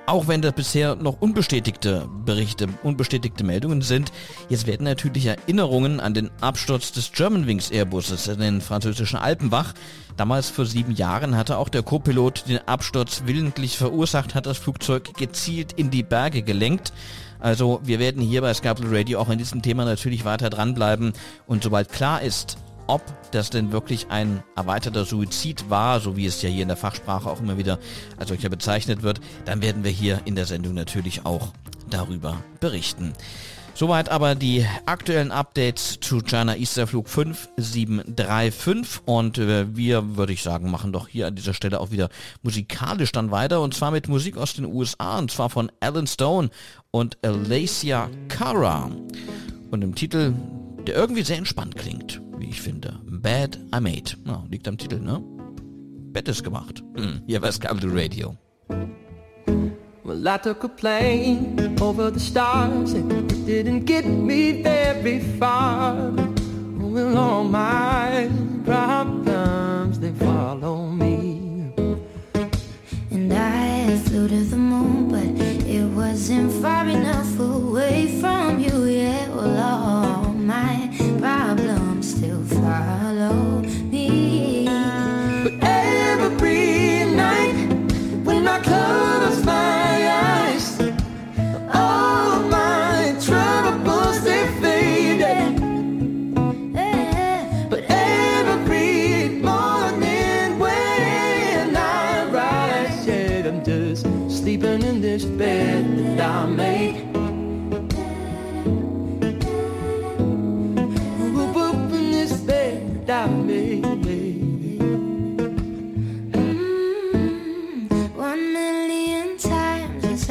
[0.06, 4.12] auch wenn das bisher noch unbestätigte Berichte, unbestätigte Meldungen sind,
[4.48, 9.74] jetzt werden natürlich Erinnerungen an den Absturz des Germanwings Airbuses in den französischen Alpen wach.
[10.16, 15.14] Damals vor sieben Jahren hatte auch der Co-Pilot den Absturz willentlich verursacht, hat das Flugzeug
[15.14, 16.92] gezielt in die Berge gelenkt.
[17.38, 21.12] Also wir werden hier bei Scalpel Radio auch an diesem Thema natürlich weiter dranbleiben
[21.46, 22.56] und sobald klar ist,
[22.86, 23.02] ob
[23.32, 27.28] das denn wirklich ein erweiterter Suizid war, so wie es ja hier in der Fachsprache
[27.28, 27.78] auch immer wieder
[28.18, 31.52] als solcher bezeichnet wird, dann werden wir hier in der Sendung natürlich auch
[31.90, 33.12] darüber berichten.
[33.78, 40.42] Soweit aber die aktuellen Updates zu China Easter Flug 5735 und äh, wir, würde ich
[40.42, 42.08] sagen, machen doch hier an dieser Stelle auch wieder
[42.42, 46.48] musikalisch dann weiter und zwar mit Musik aus den USA und zwar von Alan Stone
[46.90, 48.90] und Alacia Cara
[49.70, 50.32] und im Titel,
[50.86, 53.00] der irgendwie sehr entspannt klingt, wie ich finde.
[53.04, 54.12] Bad I Made.
[54.24, 55.22] Ja, liegt am Titel, ne?
[56.12, 56.82] Bett ist gemacht.
[56.96, 58.36] Hm, hier bei Scalpel Radio.
[60.04, 66.12] Well, I took a plane over the stars and it didn't get me very far.
[66.78, 68.30] Well, all my
[68.64, 71.72] problems, they follow me.
[73.10, 78.84] And I flew to the moon, but it wasn't far enough away from you.
[78.84, 80.15] Yeah, well, all
[81.26, 83.60] problems still follow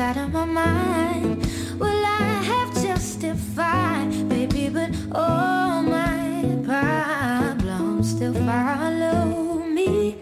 [0.05, 1.45] inside of my mind.
[1.79, 4.69] Will I have justified, baby?
[4.69, 10.17] But all my problems still follow me.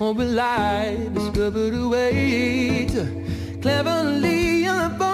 [0.00, 5.11] Or will I discover the way to cleverly avoid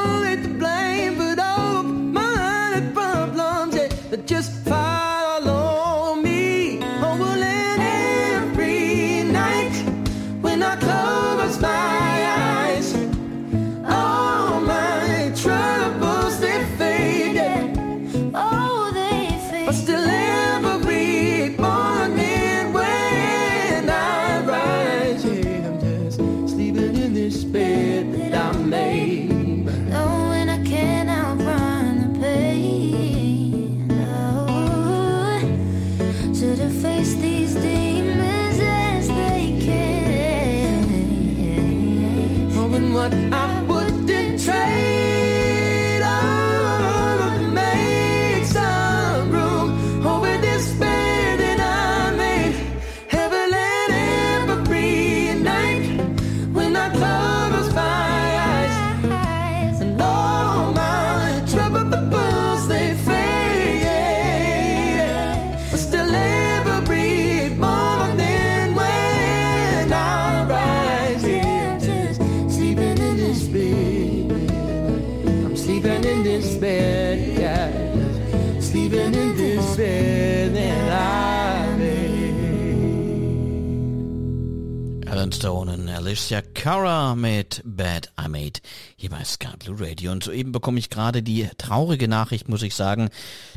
[86.09, 88.61] Alicia Cara mit Bad I Made
[88.97, 90.11] hier bei Sky Blue Radio.
[90.11, 93.11] Und soeben bekomme ich gerade die traurige Nachricht, muss ich sagen,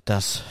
[0.04, 0.42] dass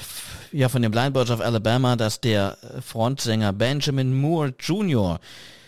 [0.50, 5.20] ja von den Blind Birds of Alabama, dass der Frontsänger Benjamin Moore Jr.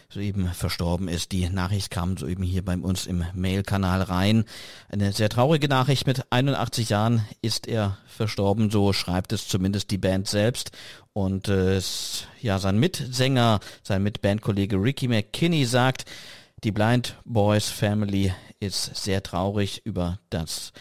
[0.09, 1.33] soeben verstorben ist.
[1.33, 4.47] Die Nachricht kam soeben hier bei uns im Mail-Kanal rein.
[4.89, 6.07] Eine sehr traurige Nachricht.
[6.07, 10.71] Mit 81 Jahren ist er verstorben, so schreibt es zumindest die Band selbst.
[11.15, 11.81] Und äh,
[12.41, 16.07] ja, sein Mitsänger, sein Mitbandkollege Ricky McKinney sagt,
[16.65, 20.73] die Blind Boys Family ist sehr traurig über das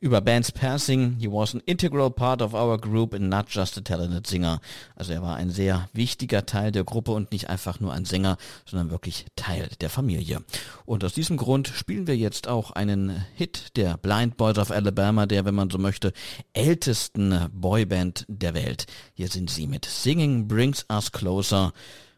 [0.00, 1.16] über Band's Passing.
[1.18, 4.60] He was an integral part of our group and not just a talented singer.
[4.96, 8.36] Also er war ein sehr wichtiger Teil der Gruppe und nicht einfach nur ein Sänger,
[8.64, 10.42] sondern wirklich Teil der Familie.
[10.84, 15.26] Und aus diesem Grund spielen wir jetzt auch einen Hit der Blind Boys of Alabama,
[15.26, 16.12] der, wenn man so möchte,
[16.52, 18.86] ältesten Boyband der Welt.
[19.14, 21.72] Hier sind sie mit Singing Brings Us Closer.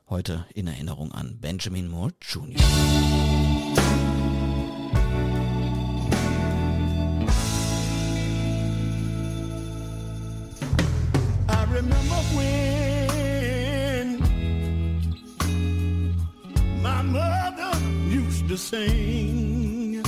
[0.09, 2.61] Heute in Erinnerung an Benjamin Moore Jr.
[12.37, 14.07] when
[16.83, 17.73] my mother
[18.09, 20.03] used to sing.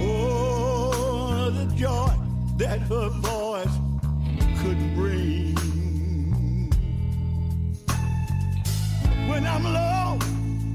[0.00, 2.12] Oh, the joy
[2.56, 3.76] that her voice
[4.60, 5.54] could bring.
[9.28, 10.18] When I'm low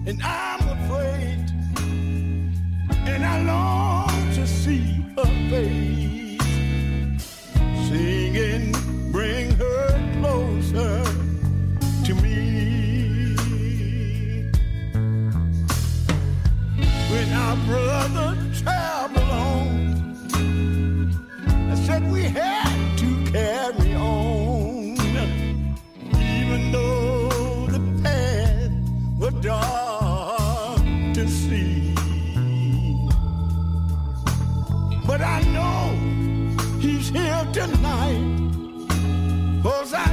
[0.07, 1.45] and I'm afraid,
[3.11, 4.12] and I long
[18.11, 19.93] on,
[21.71, 24.97] I said we had to carry on,
[26.11, 28.71] even though the path
[29.19, 30.81] was dark
[31.13, 31.95] to see.
[35.05, 35.95] But I know
[36.79, 38.39] he's here tonight.
[39.63, 40.12] Cause I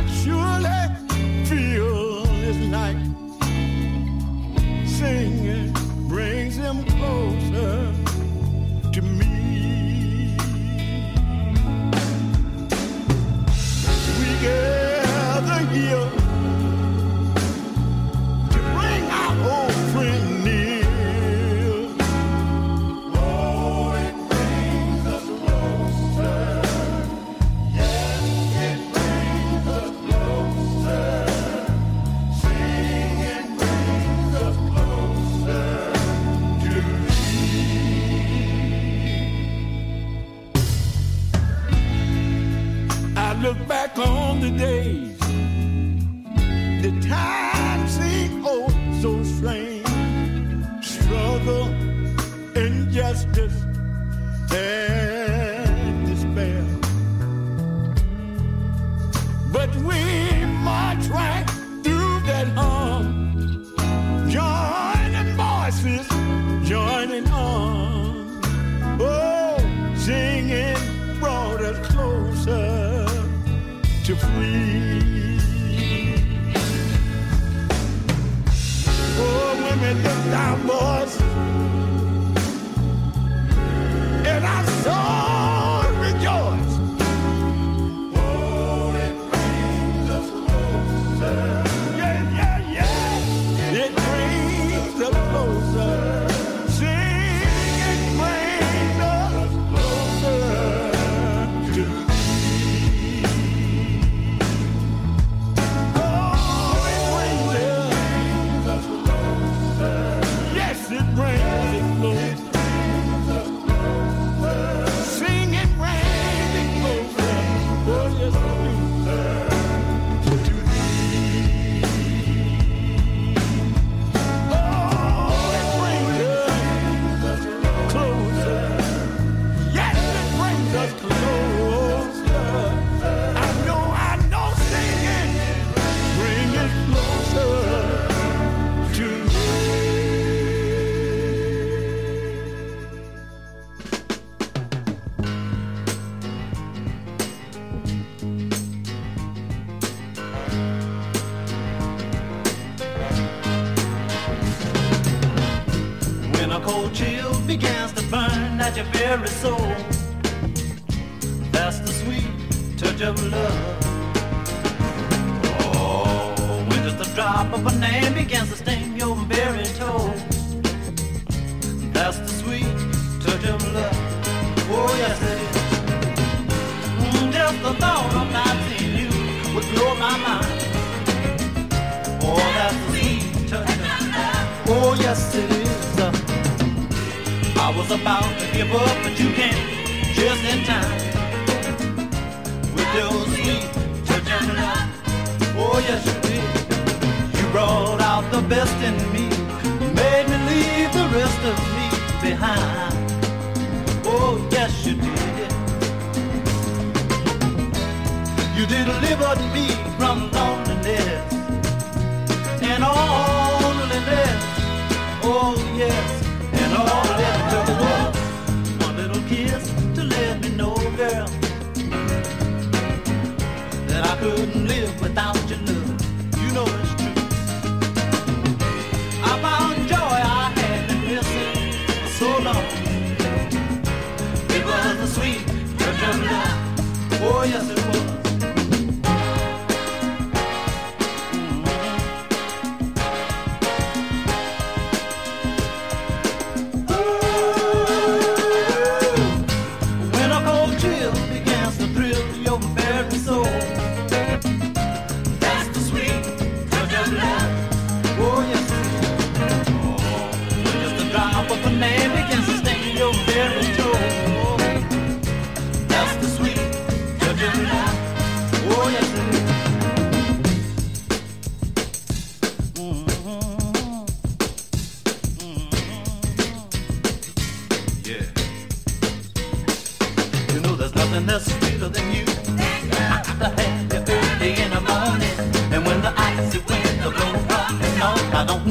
[43.94, 44.79] back on the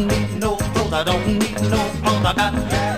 [0.07, 2.25] need no clothes, I don't need no clothes.
[2.25, 2.88] I got,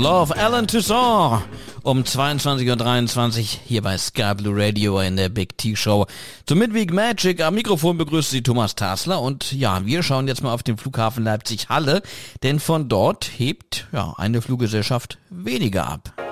[0.00, 1.42] Love, Alan Toussaint.
[1.82, 6.06] Um 22.23 Uhr hier bei Sky Blue Radio in der Big T Show.
[6.46, 10.54] Zum Midweek Magic am Mikrofon begrüßt Sie Thomas Tasler und ja, wir schauen jetzt mal
[10.54, 12.00] auf den Flughafen Leipzig-Halle,
[12.42, 16.29] denn von dort hebt ja eine Fluggesellschaft weniger ab.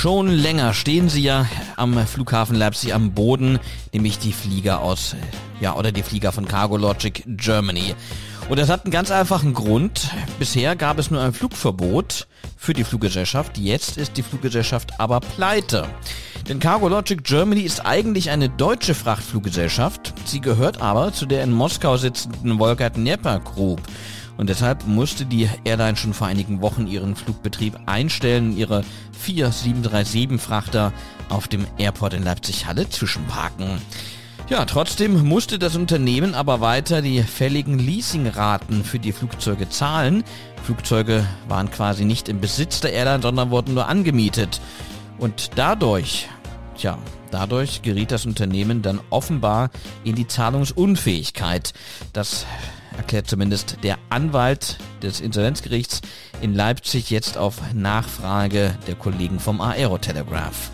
[0.00, 1.44] Schon länger stehen sie ja
[1.76, 3.58] am Flughafen Leipzig am Boden,
[3.92, 5.14] nämlich die Flieger aus,
[5.60, 7.94] ja, oder die Flieger von Cargo Logic Germany.
[8.48, 10.08] Und das hat einen ganz einfachen Grund.
[10.38, 13.58] Bisher gab es nur ein Flugverbot für die Fluggesellschaft.
[13.58, 15.86] Jetzt ist die Fluggesellschaft aber pleite.
[16.48, 20.14] Denn Cargo Logic Germany ist eigentlich eine deutsche Frachtfluggesellschaft.
[20.24, 23.82] Sie gehört aber zu der in Moskau sitzenden Volga Dnieper Group.
[24.40, 30.94] Und deshalb musste die Airline schon vor einigen Wochen ihren Flugbetrieb einstellen, ihre vier 737-Frachter
[31.28, 33.82] auf dem Airport in Leipzig-Halle zwischenparken.
[34.48, 40.24] Ja, trotzdem musste das Unternehmen aber weiter die fälligen Leasingraten für die Flugzeuge zahlen.
[40.62, 44.62] Flugzeuge waren quasi nicht im Besitz der Airline, sondern wurden nur angemietet.
[45.18, 46.30] Und dadurch,
[46.78, 46.96] tja,
[47.30, 49.68] dadurch geriet das Unternehmen dann offenbar
[50.02, 51.74] in die Zahlungsunfähigkeit.
[52.14, 52.46] Das
[53.00, 56.02] erklärt zumindest der Anwalt des Insolvenzgerichts
[56.42, 60.70] in Leipzig jetzt auf Nachfrage der Kollegen vom Aerotelegraph.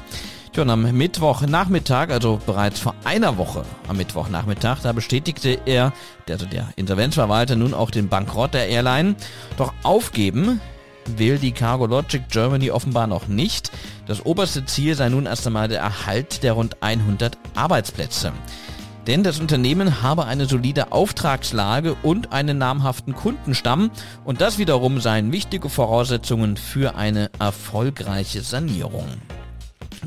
[0.53, 5.93] Tja, und am Mittwochnachmittag, also bereits vor einer Woche am Mittwochnachmittag, da bestätigte er,
[6.29, 9.15] also der Insolvenzverwalter, nun auch den Bankrott der Airline.
[9.57, 10.61] Doch aufgeben
[11.05, 13.71] will die Cargo Logic Germany offenbar noch nicht.
[14.09, 18.33] Das oberste Ziel sei nun erst einmal der Erhalt der rund 100 Arbeitsplätze.
[19.07, 23.91] Denn das Unternehmen habe eine solide Auftragslage und einen namhaften Kundenstamm
[24.25, 29.07] und das wiederum seien wichtige Voraussetzungen für eine erfolgreiche Sanierung.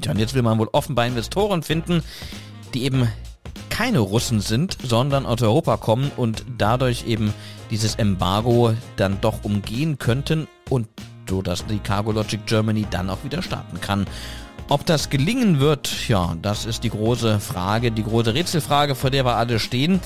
[0.02, 2.04] Tja, und jetzt will man wohl offenbar Investoren finden,
[2.74, 3.08] die eben
[3.70, 7.34] keine Russen sind, sondern aus Europa kommen und dadurch eben
[7.72, 10.88] dieses Embargo dann doch umgehen könnten und
[11.30, 14.06] so, dass die Cargo Logic Germany dann auch wieder starten kann.
[14.72, 19.26] Ob das gelingen wird, ja, das ist die große Frage, die große Rätselfrage, vor der
[19.26, 20.00] wir alle stehen.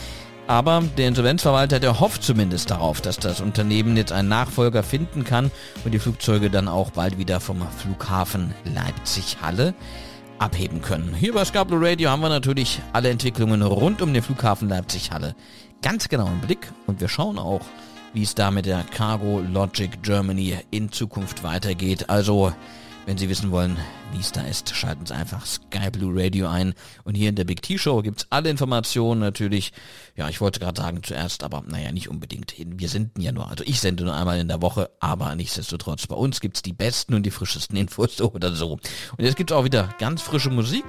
[0.47, 5.51] Aber der Insolvenzverwalter, der hofft zumindest darauf, dass das Unternehmen jetzt einen Nachfolger finden kann
[5.83, 9.73] und die Flugzeuge dann auch bald wieder vom Flughafen Leipzig-Halle
[10.39, 11.13] abheben können.
[11.13, 15.35] Hier bei Scablo Radio haben wir natürlich alle Entwicklungen rund um den Flughafen Leipzig-Halle
[15.81, 17.61] ganz genau im Blick und wir schauen auch,
[18.13, 22.09] wie es da mit der Cargo Logic Germany in Zukunft weitergeht.
[22.09, 22.53] Also
[23.05, 23.77] wenn Sie wissen wollen,
[24.13, 26.73] wie es da ist, schalten Sie einfach Sky Blue Radio ein.
[27.03, 29.73] Und hier in der Big T-Show gibt's alle Informationen natürlich.
[30.15, 32.53] Ja, ich wollte gerade sagen zuerst, aber naja, nicht unbedingt.
[32.57, 36.15] Wir senden ja nur, also ich sende nur einmal in der Woche, aber nichtsdestotrotz, bei
[36.15, 38.73] uns gibt's die besten und die frischesten Infos so oder so.
[38.73, 38.81] Und
[39.19, 40.85] jetzt gibt's auch wieder ganz frische Musik.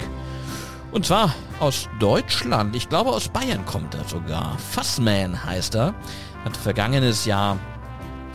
[0.92, 2.76] Und zwar aus Deutschland.
[2.76, 4.56] Ich glaube aus Bayern kommt er sogar.
[4.58, 5.94] Fassman heißt er.
[6.44, 7.58] Hat vergangenes Jahr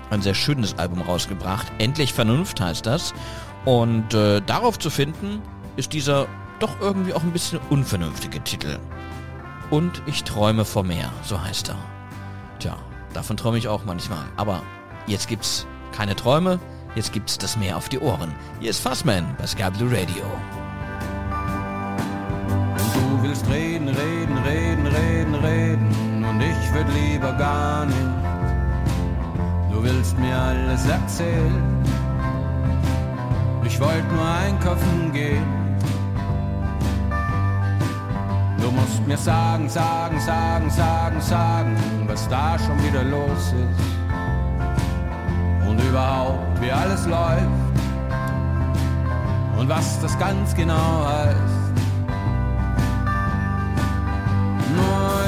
[0.09, 1.71] ein sehr schönes Album rausgebracht.
[1.77, 3.13] Endlich Vernunft heißt das.
[3.65, 5.41] Und äh, darauf zu finden
[5.75, 6.27] ist dieser
[6.59, 8.79] doch irgendwie auch ein bisschen unvernünftige Titel.
[9.69, 11.77] Und ich träume vor mehr, so heißt er.
[12.59, 12.75] Tja,
[13.13, 14.25] davon träume ich auch manchmal.
[14.35, 14.63] Aber
[15.07, 16.59] jetzt gibt's keine Träume,
[16.95, 18.33] jetzt gibt's das Meer auf die Ohren.
[18.59, 20.23] Hier ist Fassman bei Sky Blue Radio.
[22.73, 26.25] Und du willst reden, reden, reden, reden, reden.
[26.25, 27.97] Und ich würd lieber gar nicht.
[29.71, 31.79] Du willst mir alles erzählen.
[33.63, 35.45] Ich wollte nur einkaufen gehen.
[38.61, 41.77] Du musst mir sagen, sagen, sagen, sagen, sagen,
[42.07, 43.89] was da schon wieder los ist.
[45.67, 47.47] Und überhaupt, wie alles läuft.
[49.57, 51.73] Und was das ganz genau heißt.
[54.75, 55.18] Nur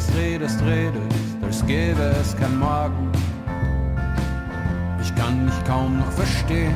[0.00, 3.10] redest, redest, redest, als gäbe es kein Morgen.
[5.02, 6.74] Ich kann dich kaum noch verstehen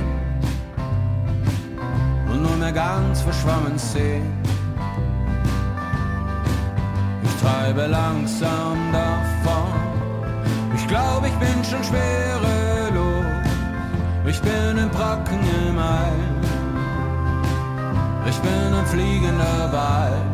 [2.28, 4.30] und nur mehr ganz verschwommen sehen.
[7.22, 9.72] Ich treibe langsam davon.
[10.74, 13.24] Ich glaube, ich bin schon schwerelos.
[14.26, 16.12] Ich bin ein Brocken im All.
[18.26, 20.33] Ich bin ein fliegender Ball.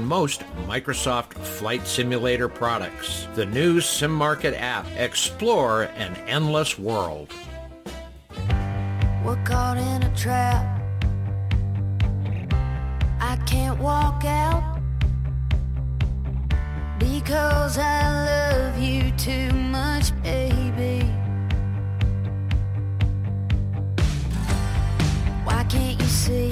[0.01, 3.27] most Microsoft Flight Simulator products.
[3.35, 4.85] The new SimMarket app.
[4.97, 7.33] Explore an endless world.
[9.23, 10.81] We're caught in a trap.
[13.19, 14.79] I can't walk out
[16.97, 21.05] because I love you too much, baby.
[25.43, 26.51] Why can't you see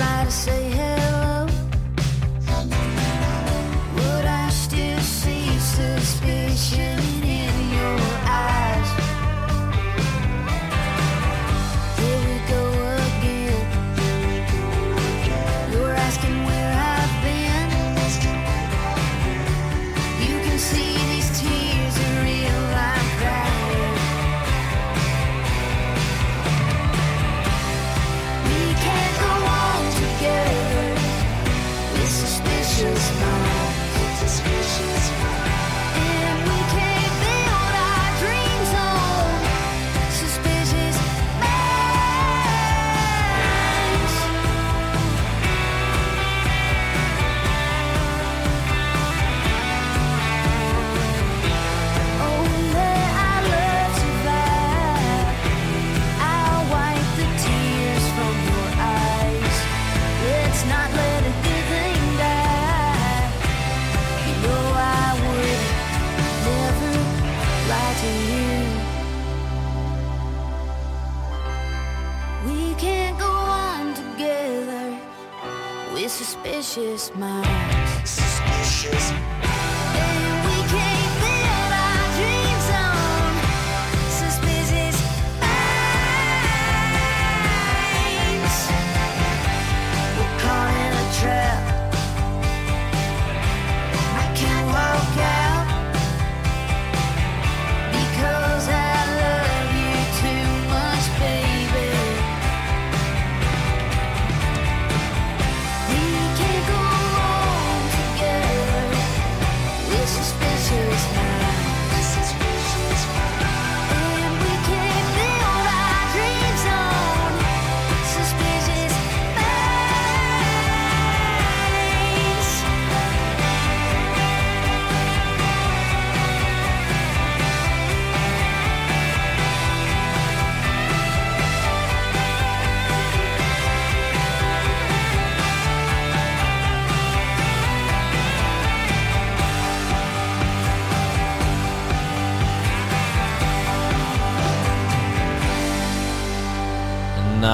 [0.00, 0.89] try to say hey.
[76.42, 77.89] Suspicious minds.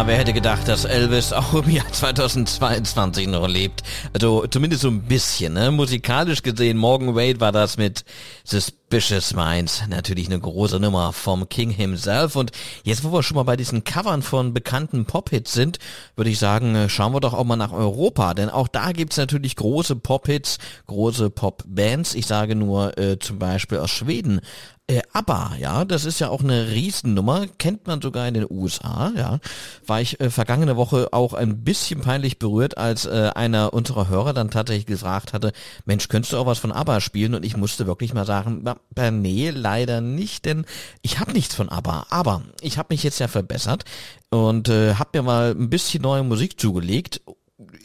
[0.06, 3.82] Wer hätte gedacht, dass Elvis auch im Jahr 2022 noch lebt?
[4.12, 5.72] Also zumindest so ein bisschen, ne?
[5.72, 8.04] Musikalisch gesehen, Morgan Wade war das mit
[8.44, 12.36] Suspicious Minds natürlich eine große Nummer vom King himself.
[12.36, 12.52] Und
[12.84, 15.80] jetzt, wo wir schon mal bei diesen Covern von bekannten Pop-Hits sind,
[16.14, 18.34] würde ich sagen, äh, schauen wir doch auch mal nach Europa.
[18.34, 22.14] Denn auch da gibt's natürlich große Pop-Hits, große Pop-Bands.
[22.14, 24.40] Ich sage nur äh, zum Beispiel aus Schweden.
[24.88, 29.12] Äh, ABBA, ja, das ist ja auch eine Riesennummer, kennt man sogar in den USA,
[29.16, 29.40] ja.
[29.84, 34.32] War ich äh, vergangene Woche auch ein bisschen peinlich berührt, als äh, einer unserer Hörer
[34.32, 35.52] dann tatsächlich gefragt hatte,
[35.86, 37.34] Mensch, könntest du auch was von ABBA spielen?
[37.34, 40.64] Und ich musste wirklich mal sagen, na, nee, leider nicht, denn
[41.02, 42.06] ich habe nichts von ABBA.
[42.10, 43.84] Aber ich habe mich jetzt ja verbessert
[44.30, 47.22] und äh, habe mir mal ein bisschen neue Musik zugelegt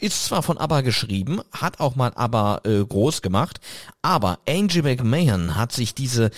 [0.00, 3.58] ist zwar von ABBA geschrieben, hat auch mal ABBA äh, groß gemacht,
[4.02, 6.30] aber Angie McMahon hat sich diese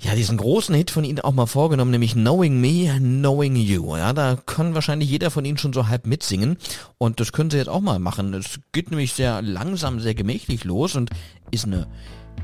[0.00, 3.96] ja, diesen großen Hit von Ihnen auch mal vorgenommen, nämlich Knowing Me, Knowing You.
[3.96, 6.58] Ja, da kann wahrscheinlich jeder von Ihnen schon so halb mitsingen.
[6.98, 8.34] Und das können Sie jetzt auch mal machen.
[8.34, 11.10] Es geht nämlich sehr langsam, sehr gemächlich los und
[11.52, 11.86] ist eine,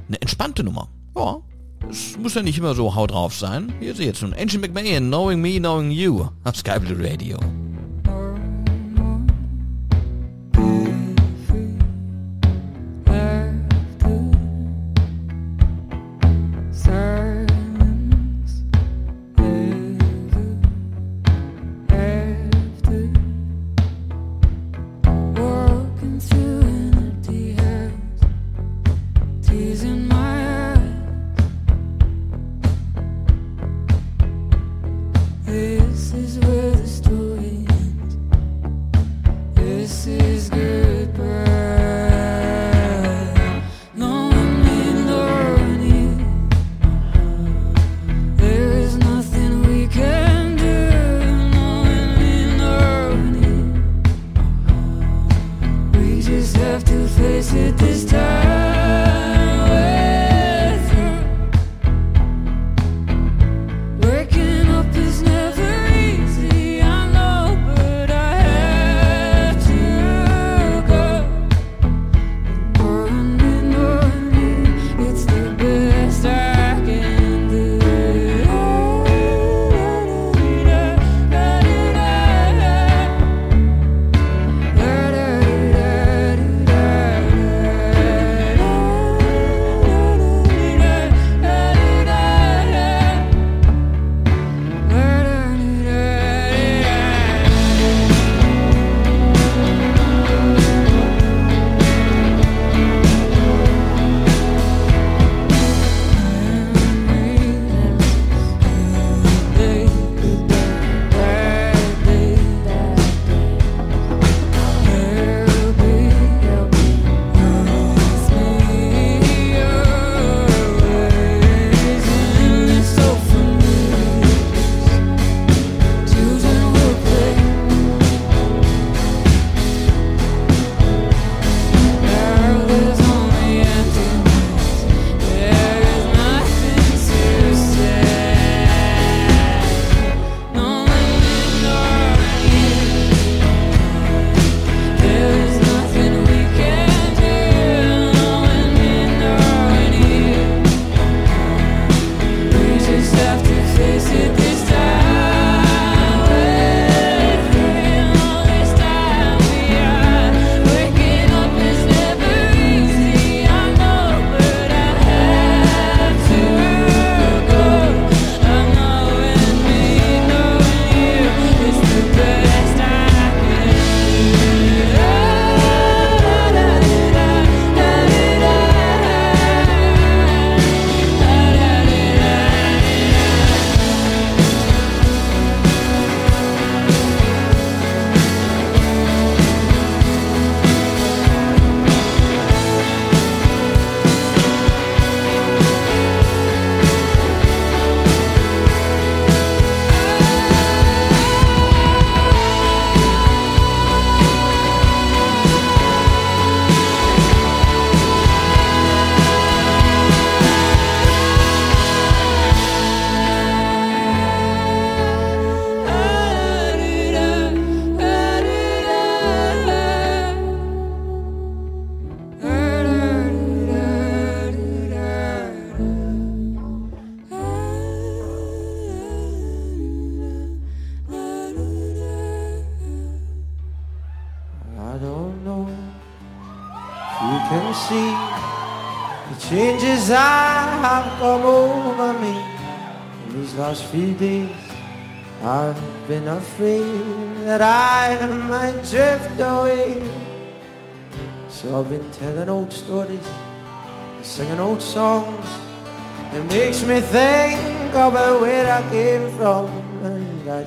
[0.08, 0.88] eine entspannte Nummer.
[1.16, 1.40] Ja,
[1.88, 3.72] es muss ja nicht immer so haut drauf sein.
[3.80, 7.38] Hier Sie jetzt nun Angie McMahon, Knowing Me, Knowing You auf Sky Blue Radio.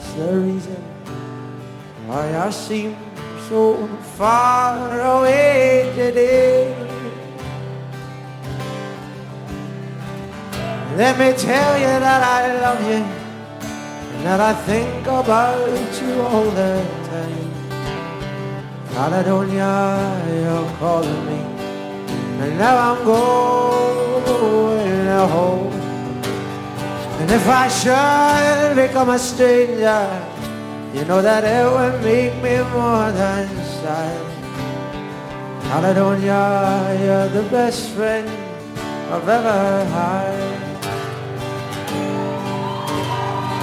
[0.04, 0.76] That's the reason
[2.08, 2.96] why I seem
[3.48, 6.76] so far away today.
[10.98, 13.04] Let me tell you that I love you
[14.14, 17.52] and that I think about you all the time.
[18.94, 19.74] Caledonia,
[20.28, 21.40] you're calling me,
[22.44, 23.48] and now I'm going
[25.30, 25.73] home.
[27.24, 30.04] And if I should become a stranger,
[30.94, 33.48] you know that it would make me more than
[33.80, 34.20] sad.
[35.70, 36.44] Caledonia,
[37.00, 38.28] you're the best friend
[39.10, 40.64] I've ever had.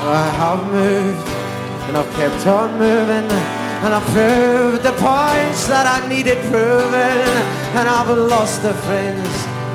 [0.09, 1.29] I have moved
[1.87, 3.29] and I've kept on moving
[3.85, 7.29] and I've proved the points that I needed proving
[7.77, 9.29] and I've lost the friends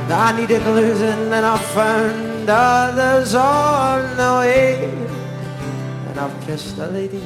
[0.09, 5.15] that I needed losing and I've found others on the way
[6.15, 7.21] and I've kissed a lady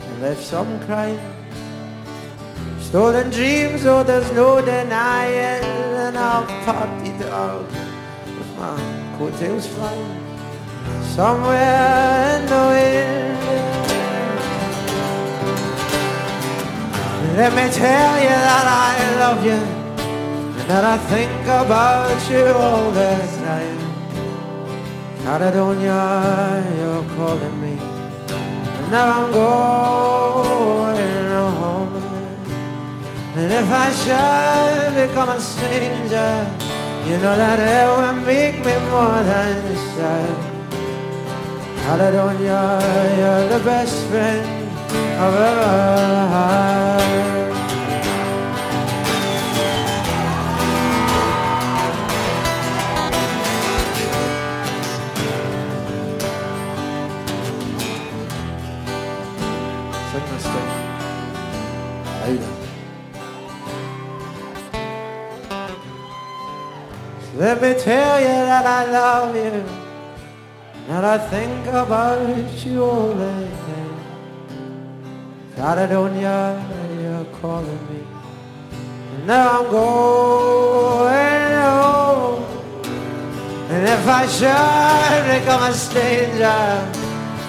[0.00, 1.18] and left some crying.
[2.78, 5.64] Stolen dreams oh there's no denying.
[6.06, 7.66] And I've partied out
[8.38, 8.76] with my
[9.16, 10.20] coattails flying.
[11.16, 13.38] Somewhere in the wind.
[17.38, 19.60] Let me tell you that I love you.
[20.60, 23.85] And that I think about you all the time.
[25.26, 27.74] Caledonia, you're calling me,
[28.78, 30.96] and now I'm going
[31.58, 31.94] home.
[33.34, 36.32] And if I should become a stranger,
[37.08, 40.36] you know that it will make me more than sad.
[41.82, 42.62] Caledonia,
[43.18, 44.46] you're the best friend
[45.18, 45.72] I've ever
[46.34, 47.35] had.
[67.36, 69.62] Let me tell you that I love you.
[70.88, 74.00] And I think about you all the time.
[75.54, 76.64] Caledonia,
[76.98, 78.00] you're calling me.
[79.12, 82.42] And now I'm going home.
[83.68, 86.62] And if I should become a stranger,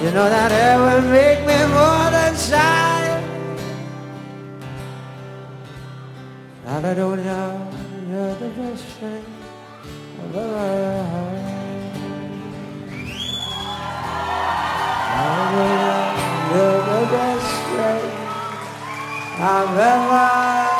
[0.03, 3.23] you know that it will make me more than sad.
[6.65, 7.71] Caledonia,
[8.09, 9.36] you're the best friend
[19.39, 20.76] I've ever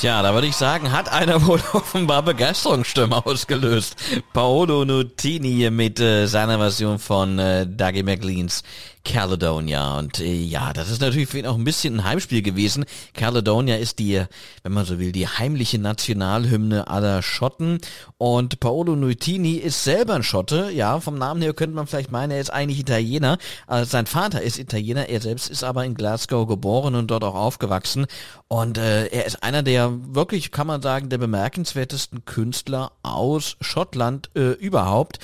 [0.00, 3.96] Tja, da würde ich sagen, hat einer wohl offenbar Begeisterungsstürme ausgelöst.
[4.32, 8.62] Paolo Nutini mit äh, seiner Version von äh, Dougie McLeans
[9.08, 9.98] Caledonia.
[9.98, 12.84] Und äh, ja, das ist natürlich für ihn auch ein bisschen ein Heimspiel gewesen.
[13.14, 14.22] Caledonia ist die,
[14.62, 17.78] wenn man so will, die heimliche Nationalhymne aller Schotten.
[18.18, 20.70] Und Paolo Nutini ist selber ein Schotte.
[20.72, 23.38] Ja, vom Namen her könnte man vielleicht meinen, er ist eigentlich Italiener.
[23.66, 27.34] Also sein Vater ist Italiener, er selbst ist aber in Glasgow geboren und dort auch
[27.34, 28.06] aufgewachsen.
[28.48, 34.30] Und äh, er ist einer der wirklich, kann man sagen, der bemerkenswertesten Künstler aus Schottland
[34.34, 35.18] äh, überhaupt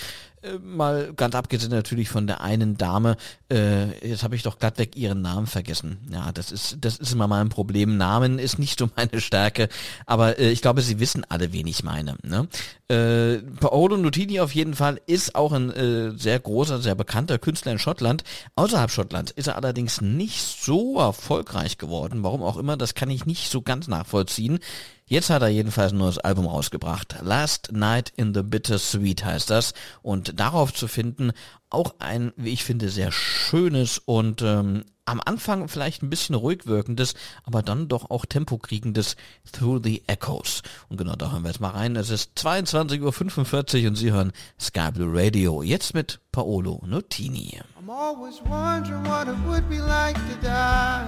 [0.45, 3.17] Äh, mal ganz abgesehen natürlich von der einen Dame,
[3.51, 5.99] äh, jetzt habe ich doch glattweg ihren Namen vergessen.
[6.13, 7.97] Ja, das ist, das ist immer mal ein Problem.
[7.97, 9.69] Namen ist nicht so meine Stärke,
[10.07, 12.17] aber äh, ich glaube, Sie wissen alle, wen ich meine.
[12.23, 12.49] Ne?
[12.89, 17.73] Äh, Paolo Nutini auf jeden Fall ist auch ein äh, sehr großer, sehr bekannter Künstler
[17.73, 18.25] in Schottland.
[18.57, 22.23] Außerhalb Schottlands ist er allerdings nicht so erfolgreich geworden.
[22.23, 24.59] Warum auch immer, das kann ich nicht so ganz nachvollziehen.
[25.07, 27.17] Jetzt hat er jedenfalls ein neues Album rausgebracht.
[27.21, 29.75] Last Night in the Bittersweet heißt das.
[30.01, 31.33] Und darauf zu finden,
[31.69, 36.67] auch ein, wie ich finde, sehr schönes und ähm, am Anfang vielleicht ein bisschen ruhig
[36.67, 37.13] wirkendes,
[37.43, 39.17] aber dann doch auch tempokriegendes
[39.53, 40.63] Through the Echoes.
[40.89, 41.97] Und genau da hören wir jetzt mal rein.
[41.97, 45.63] Es ist 22.45 Uhr und Sie hören Sky Blue Radio.
[45.63, 47.61] Jetzt mit Paolo Nutini.
[47.79, 51.05] I'm always wondering what it would be like to die.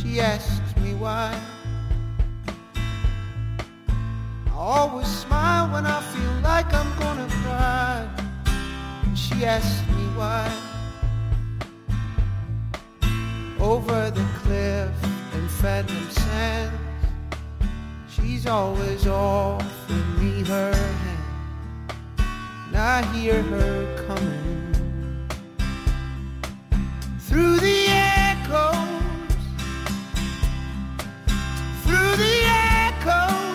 [0.00, 1.34] She asks me why.
[4.58, 8.08] Always smile when I feel like I'm gonna cry.
[9.14, 10.50] she asked me why.
[13.60, 14.90] Over the cliff
[15.34, 16.74] in phantom sands,
[18.08, 21.92] she's always offering me her hand.
[22.66, 24.74] And I hear her coming
[27.20, 29.36] through the echoes,
[31.84, 33.47] through the echoes,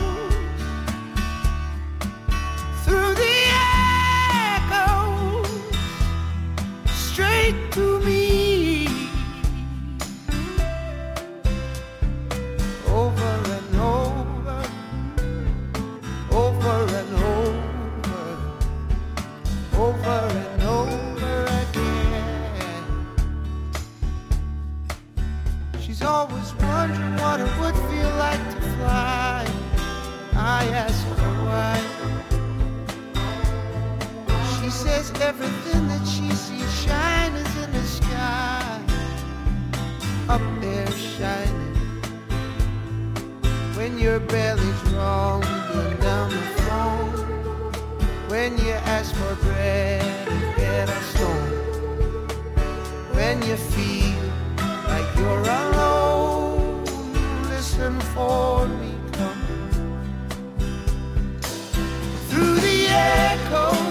[36.84, 38.82] sees shine is in the sky.
[40.30, 41.76] Up there shining.
[43.76, 47.12] When your belly's rumbling down the phone.
[48.30, 51.52] When you ask for bread and get a stone.
[53.14, 54.20] When you feel
[54.88, 56.84] like you're alone,
[57.50, 59.70] listen for me coming
[62.30, 63.83] through the echo,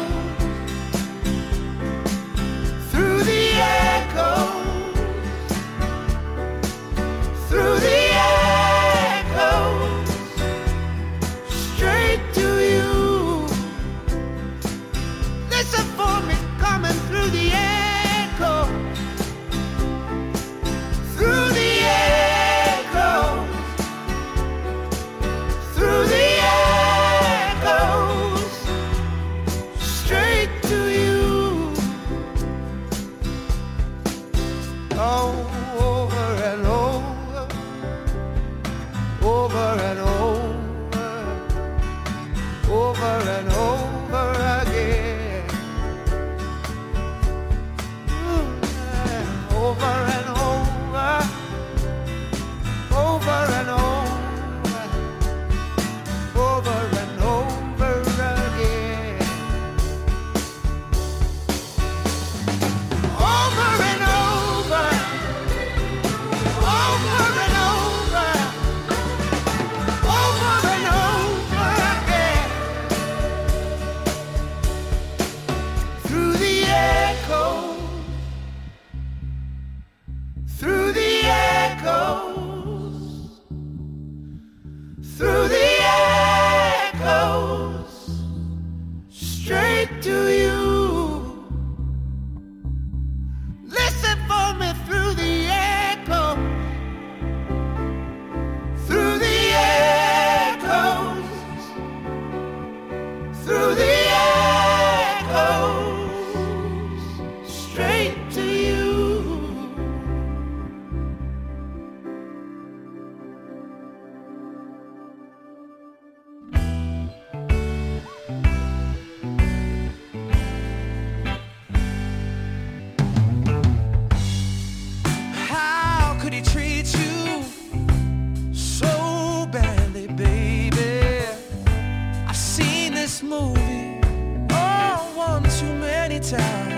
[136.22, 136.71] time.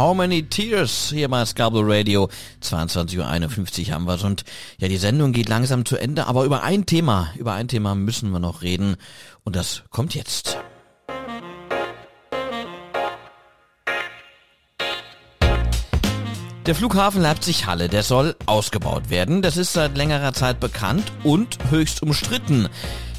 [0.00, 1.10] How many tears?
[1.10, 2.30] Hier bei Scarborough Radio.
[2.62, 3.18] 22.51
[3.88, 4.24] Uhr haben wir's.
[4.24, 4.44] Und
[4.78, 6.26] ja, die Sendung geht langsam zu Ende.
[6.26, 8.96] Aber über ein Thema, über ein Thema müssen wir noch reden.
[9.44, 10.56] Und das kommt jetzt.
[16.64, 19.42] Der Flughafen Leipzig-Halle, der soll ausgebaut werden.
[19.42, 22.70] Das ist seit längerer Zeit bekannt und höchst umstritten.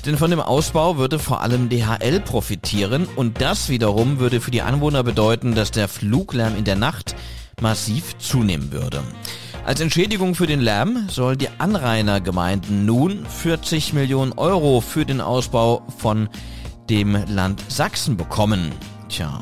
[0.05, 4.63] Denn von dem Ausbau würde vor allem DHL profitieren und das wiederum würde für die
[4.63, 7.15] Anwohner bedeuten, dass der Fluglärm in der Nacht
[7.61, 9.03] massiv zunehmen würde.
[9.63, 15.83] Als Entschädigung für den Lärm soll die Anrainergemeinden nun 40 Millionen Euro für den Ausbau
[15.99, 16.29] von
[16.89, 18.71] dem Land Sachsen bekommen.
[19.07, 19.39] Tja,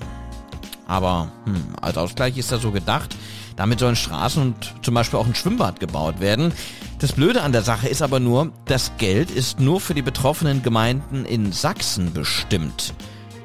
[0.88, 3.16] aber hm, als Ausgleich ist das so gedacht.
[3.56, 6.52] Damit sollen Straßen und zum Beispiel auch ein Schwimmbad gebaut werden.
[7.00, 10.64] Das Blöde an der Sache ist aber nur, das Geld ist nur für die betroffenen
[10.64, 12.94] Gemeinden in Sachsen bestimmt.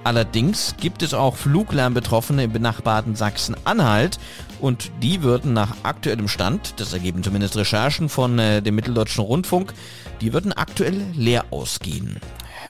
[0.03, 4.19] Allerdings gibt es auch Fluglärmbetroffene im benachbarten Sachsen-Anhalt
[4.61, 9.73] und die würden nach aktuellem Stand, das ergeben zumindest Recherchen von äh, dem Mitteldeutschen Rundfunk,
[10.21, 12.17] die würden aktuell leer ausgehen.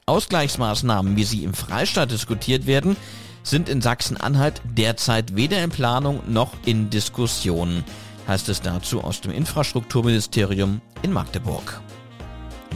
[0.04, 2.98] Ausgleichsmaßnahmen, wie sie im Freistaat diskutiert werden,
[3.42, 7.84] sind in Sachsen-Anhalt derzeit weder in Planung noch in Diskussion,
[8.28, 11.80] heißt es dazu aus dem Infrastrukturministerium in Magdeburg.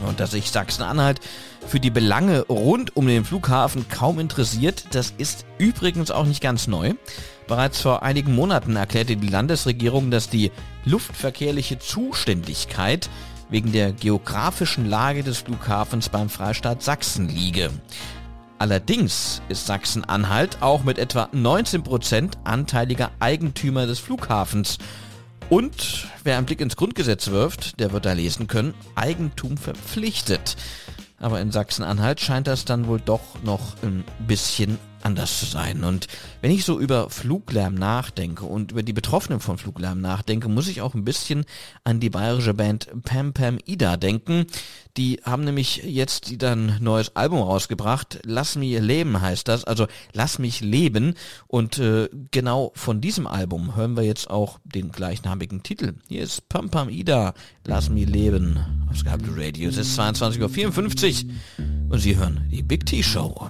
[0.07, 1.19] Und dass sich Sachsen-Anhalt
[1.67, 6.67] für die Belange rund um den Flughafen kaum interessiert, das ist übrigens auch nicht ganz
[6.67, 6.93] neu.
[7.47, 10.51] Bereits vor einigen Monaten erklärte die Landesregierung, dass die
[10.85, 13.09] luftverkehrliche Zuständigkeit
[13.49, 17.71] wegen der geografischen Lage des Flughafens beim Freistaat Sachsen liege.
[18.59, 24.77] Allerdings ist Sachsen-Anhalt auch mit etwa 19% anteiliger Eigentümer des Flughafens.
[25.49, 30.55] Und wer einen Blick ins Grundgesetz wirft, der wird da lesen können, Eigentum verpflichtet.
[31.19, 35.83] Aber in Sachsen-Anhalt scheint das dann wohl doch noch ein bisschen anders zu sein.
[35.83, 36.07] Und
[36.41, 40.81] wenn ich so über Fluglärm nachdenke und über die Betroffenen von Fluglärm nachdenke, muss ich
[40.81, 41.45] auch ein bisschen
[41.83, 44.45] an die bayerische Band Pam Pam Ida denken.
[44.97, 48.19] Die haben nämlich jetzt wieder ein neues Album rausgebracht.
[48.25, 49.63] Lass mich leben heißt das.
[49.63, 51.13] Also Lass mich leben.
[51.47, 55.93] Und äh, genau von diesem Album hören wir jetzt auch den gleichnamigen Titel.
[56.07, 57.33] Hier ist Pam Pam Ida.
[57.65, 58.59] Lass mich leben.
[58.89, 59.69] Auf Skype Radio.
[59.69, 61.31] Es ist 22.54 Uhr
[61.89, 63.49] und Sie hören die Big T Show.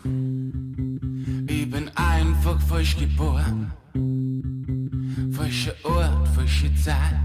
[1.80, 3.72] Bin einfach frisch geboren.
[5.32, 7.16] Frischer Ort, frische Zeit.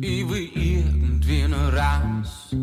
[0.00, 2.56] Ich will irgendwie nur raus.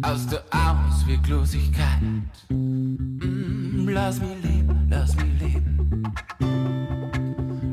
[0.00, 2.00] Aus der Ausweglosigkeit.
[2.48, 6.02] Mm, lass mich leben, lass mich leben.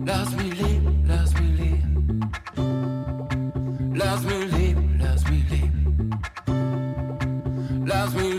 [0.05, 2.21] Lass mich leben, lass mich leben.
[3.93, 6.11] Lass mich leben, lass mich leben.
[7.85, 8.30] Lass mich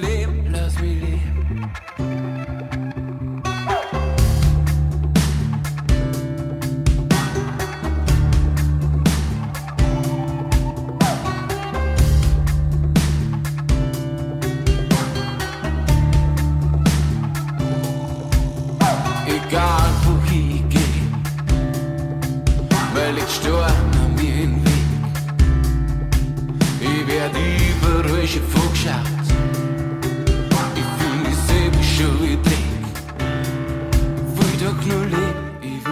[28.32, 29.06] überall schon vorgeschaut.
[30.76, 32.72] Ich fühl mich selber schon wie Dreck.
[34.28, 35.82] Ich will doch nur leben, ich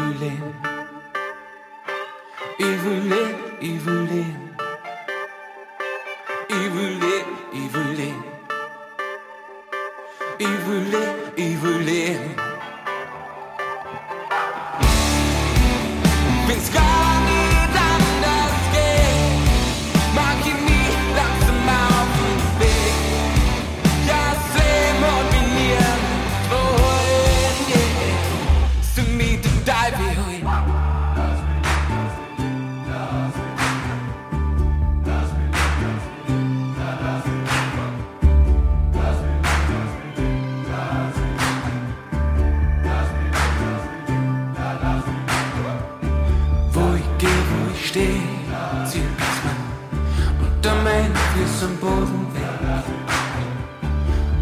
[51.62, 52.84] am Boden weg.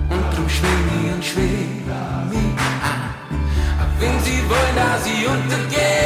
[0.08, 1.84] Und drum schwing ich und schwing
[2.30, 2.54] mich
[2.90, 3.00] an.
[3.80, 5.97] Aber wenn sie wollen, dass sie untergehen,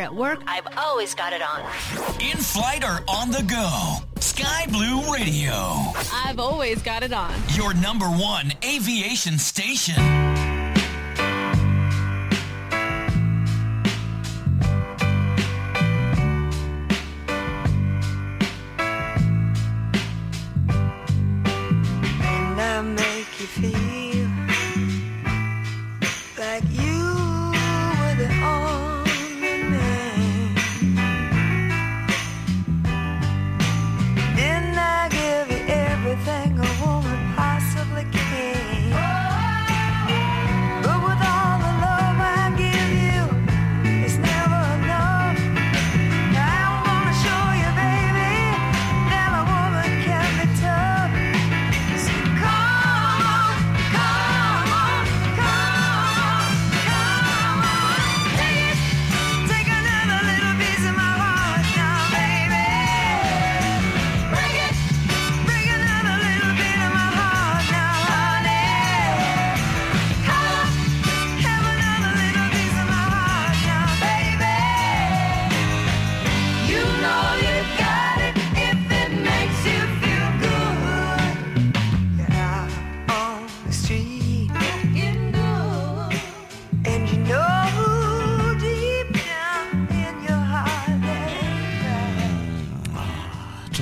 [0.00, 1.60] at work, I've always got it on.
[2.20, 3.96] In flight or on the go.
[4.20, 5.52] Sky Blue Radio.
[6.12, 7.32] I've always got it on.
[7.54, 10.39] Your number one aviation station.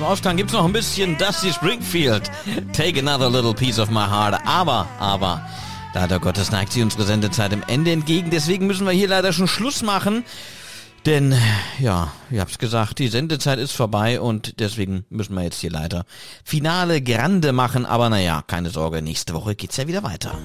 [0.09, 2.31] Ausklang gibt's noch ein bisschen Dusty Springfield.
[2.73, 4.41] Take another little piece of my heart.
[4.43, 5.47] Aber, aber,
[5.93, 8.31] leider Gottes neigt sie unsere Sendezeit im Ende entgegen.
[8.31, 10.23] Deswegen müssen wir hier leider schon Schluss machen.
[11.05, 11.37] Denn,
[11.77, 16.05] ja, ich hab's gesagt, die Sendezeit ist vorbei und deswegen müssen wir jetzt hier leider
[16.43, 17.85] Finale Grande machen.
[17.85, 20.39] Aber naja, keine Sorge, nächste Woche geht's ja wieder weiter.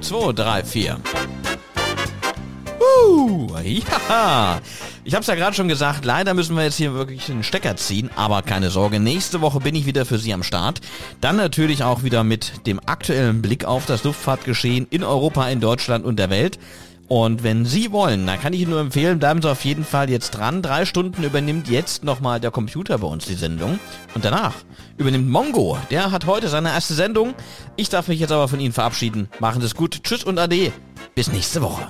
[0.00, 1.00] Zwei, drei, vier.
[4.08, 4.60] Ja.
[5.04, 7.76] Ich habe es ja gerade schon gesagt, leider müssen wir jetzt hier wirklich einen Stecker
[7.76, 10.80] ziehen, aber keine Sorge, nächste Woche bin ich wieder für Sie am Start.
[11.20, 16.04] Dann natürlich auch wieder mit dem aktuellen Blick auf das Luftfahrtgeschehen in Europa, in Deutschland
[16.04, 16.58] und der Welt.
[17.08, 20.08] Und wenn Sie wollen, dann kann ich Ihnen nur empfehlen, bleiben Sie auf jeden Fall
[20.08, 20.62] jetzt dran.
[20.62, 23.78] Drei Stunden übernimmt jetzt nochmal der Computer bei uns die Sendung.
[24.14, 24.54] Und danach
[24.96, 25.76] übernimmt Mongo.
[25.90, 27.34] Der hat heute seine erste Sendung.
[27.76, 29.28] Ich darf mich jetzt aber von Ihnen verabschieden.
[29.40, 30.04] Machen Sie es gut.
[30.04, 30.72] Tschüss und Ade.
[31.14, 31.88] Bis nächste Woche.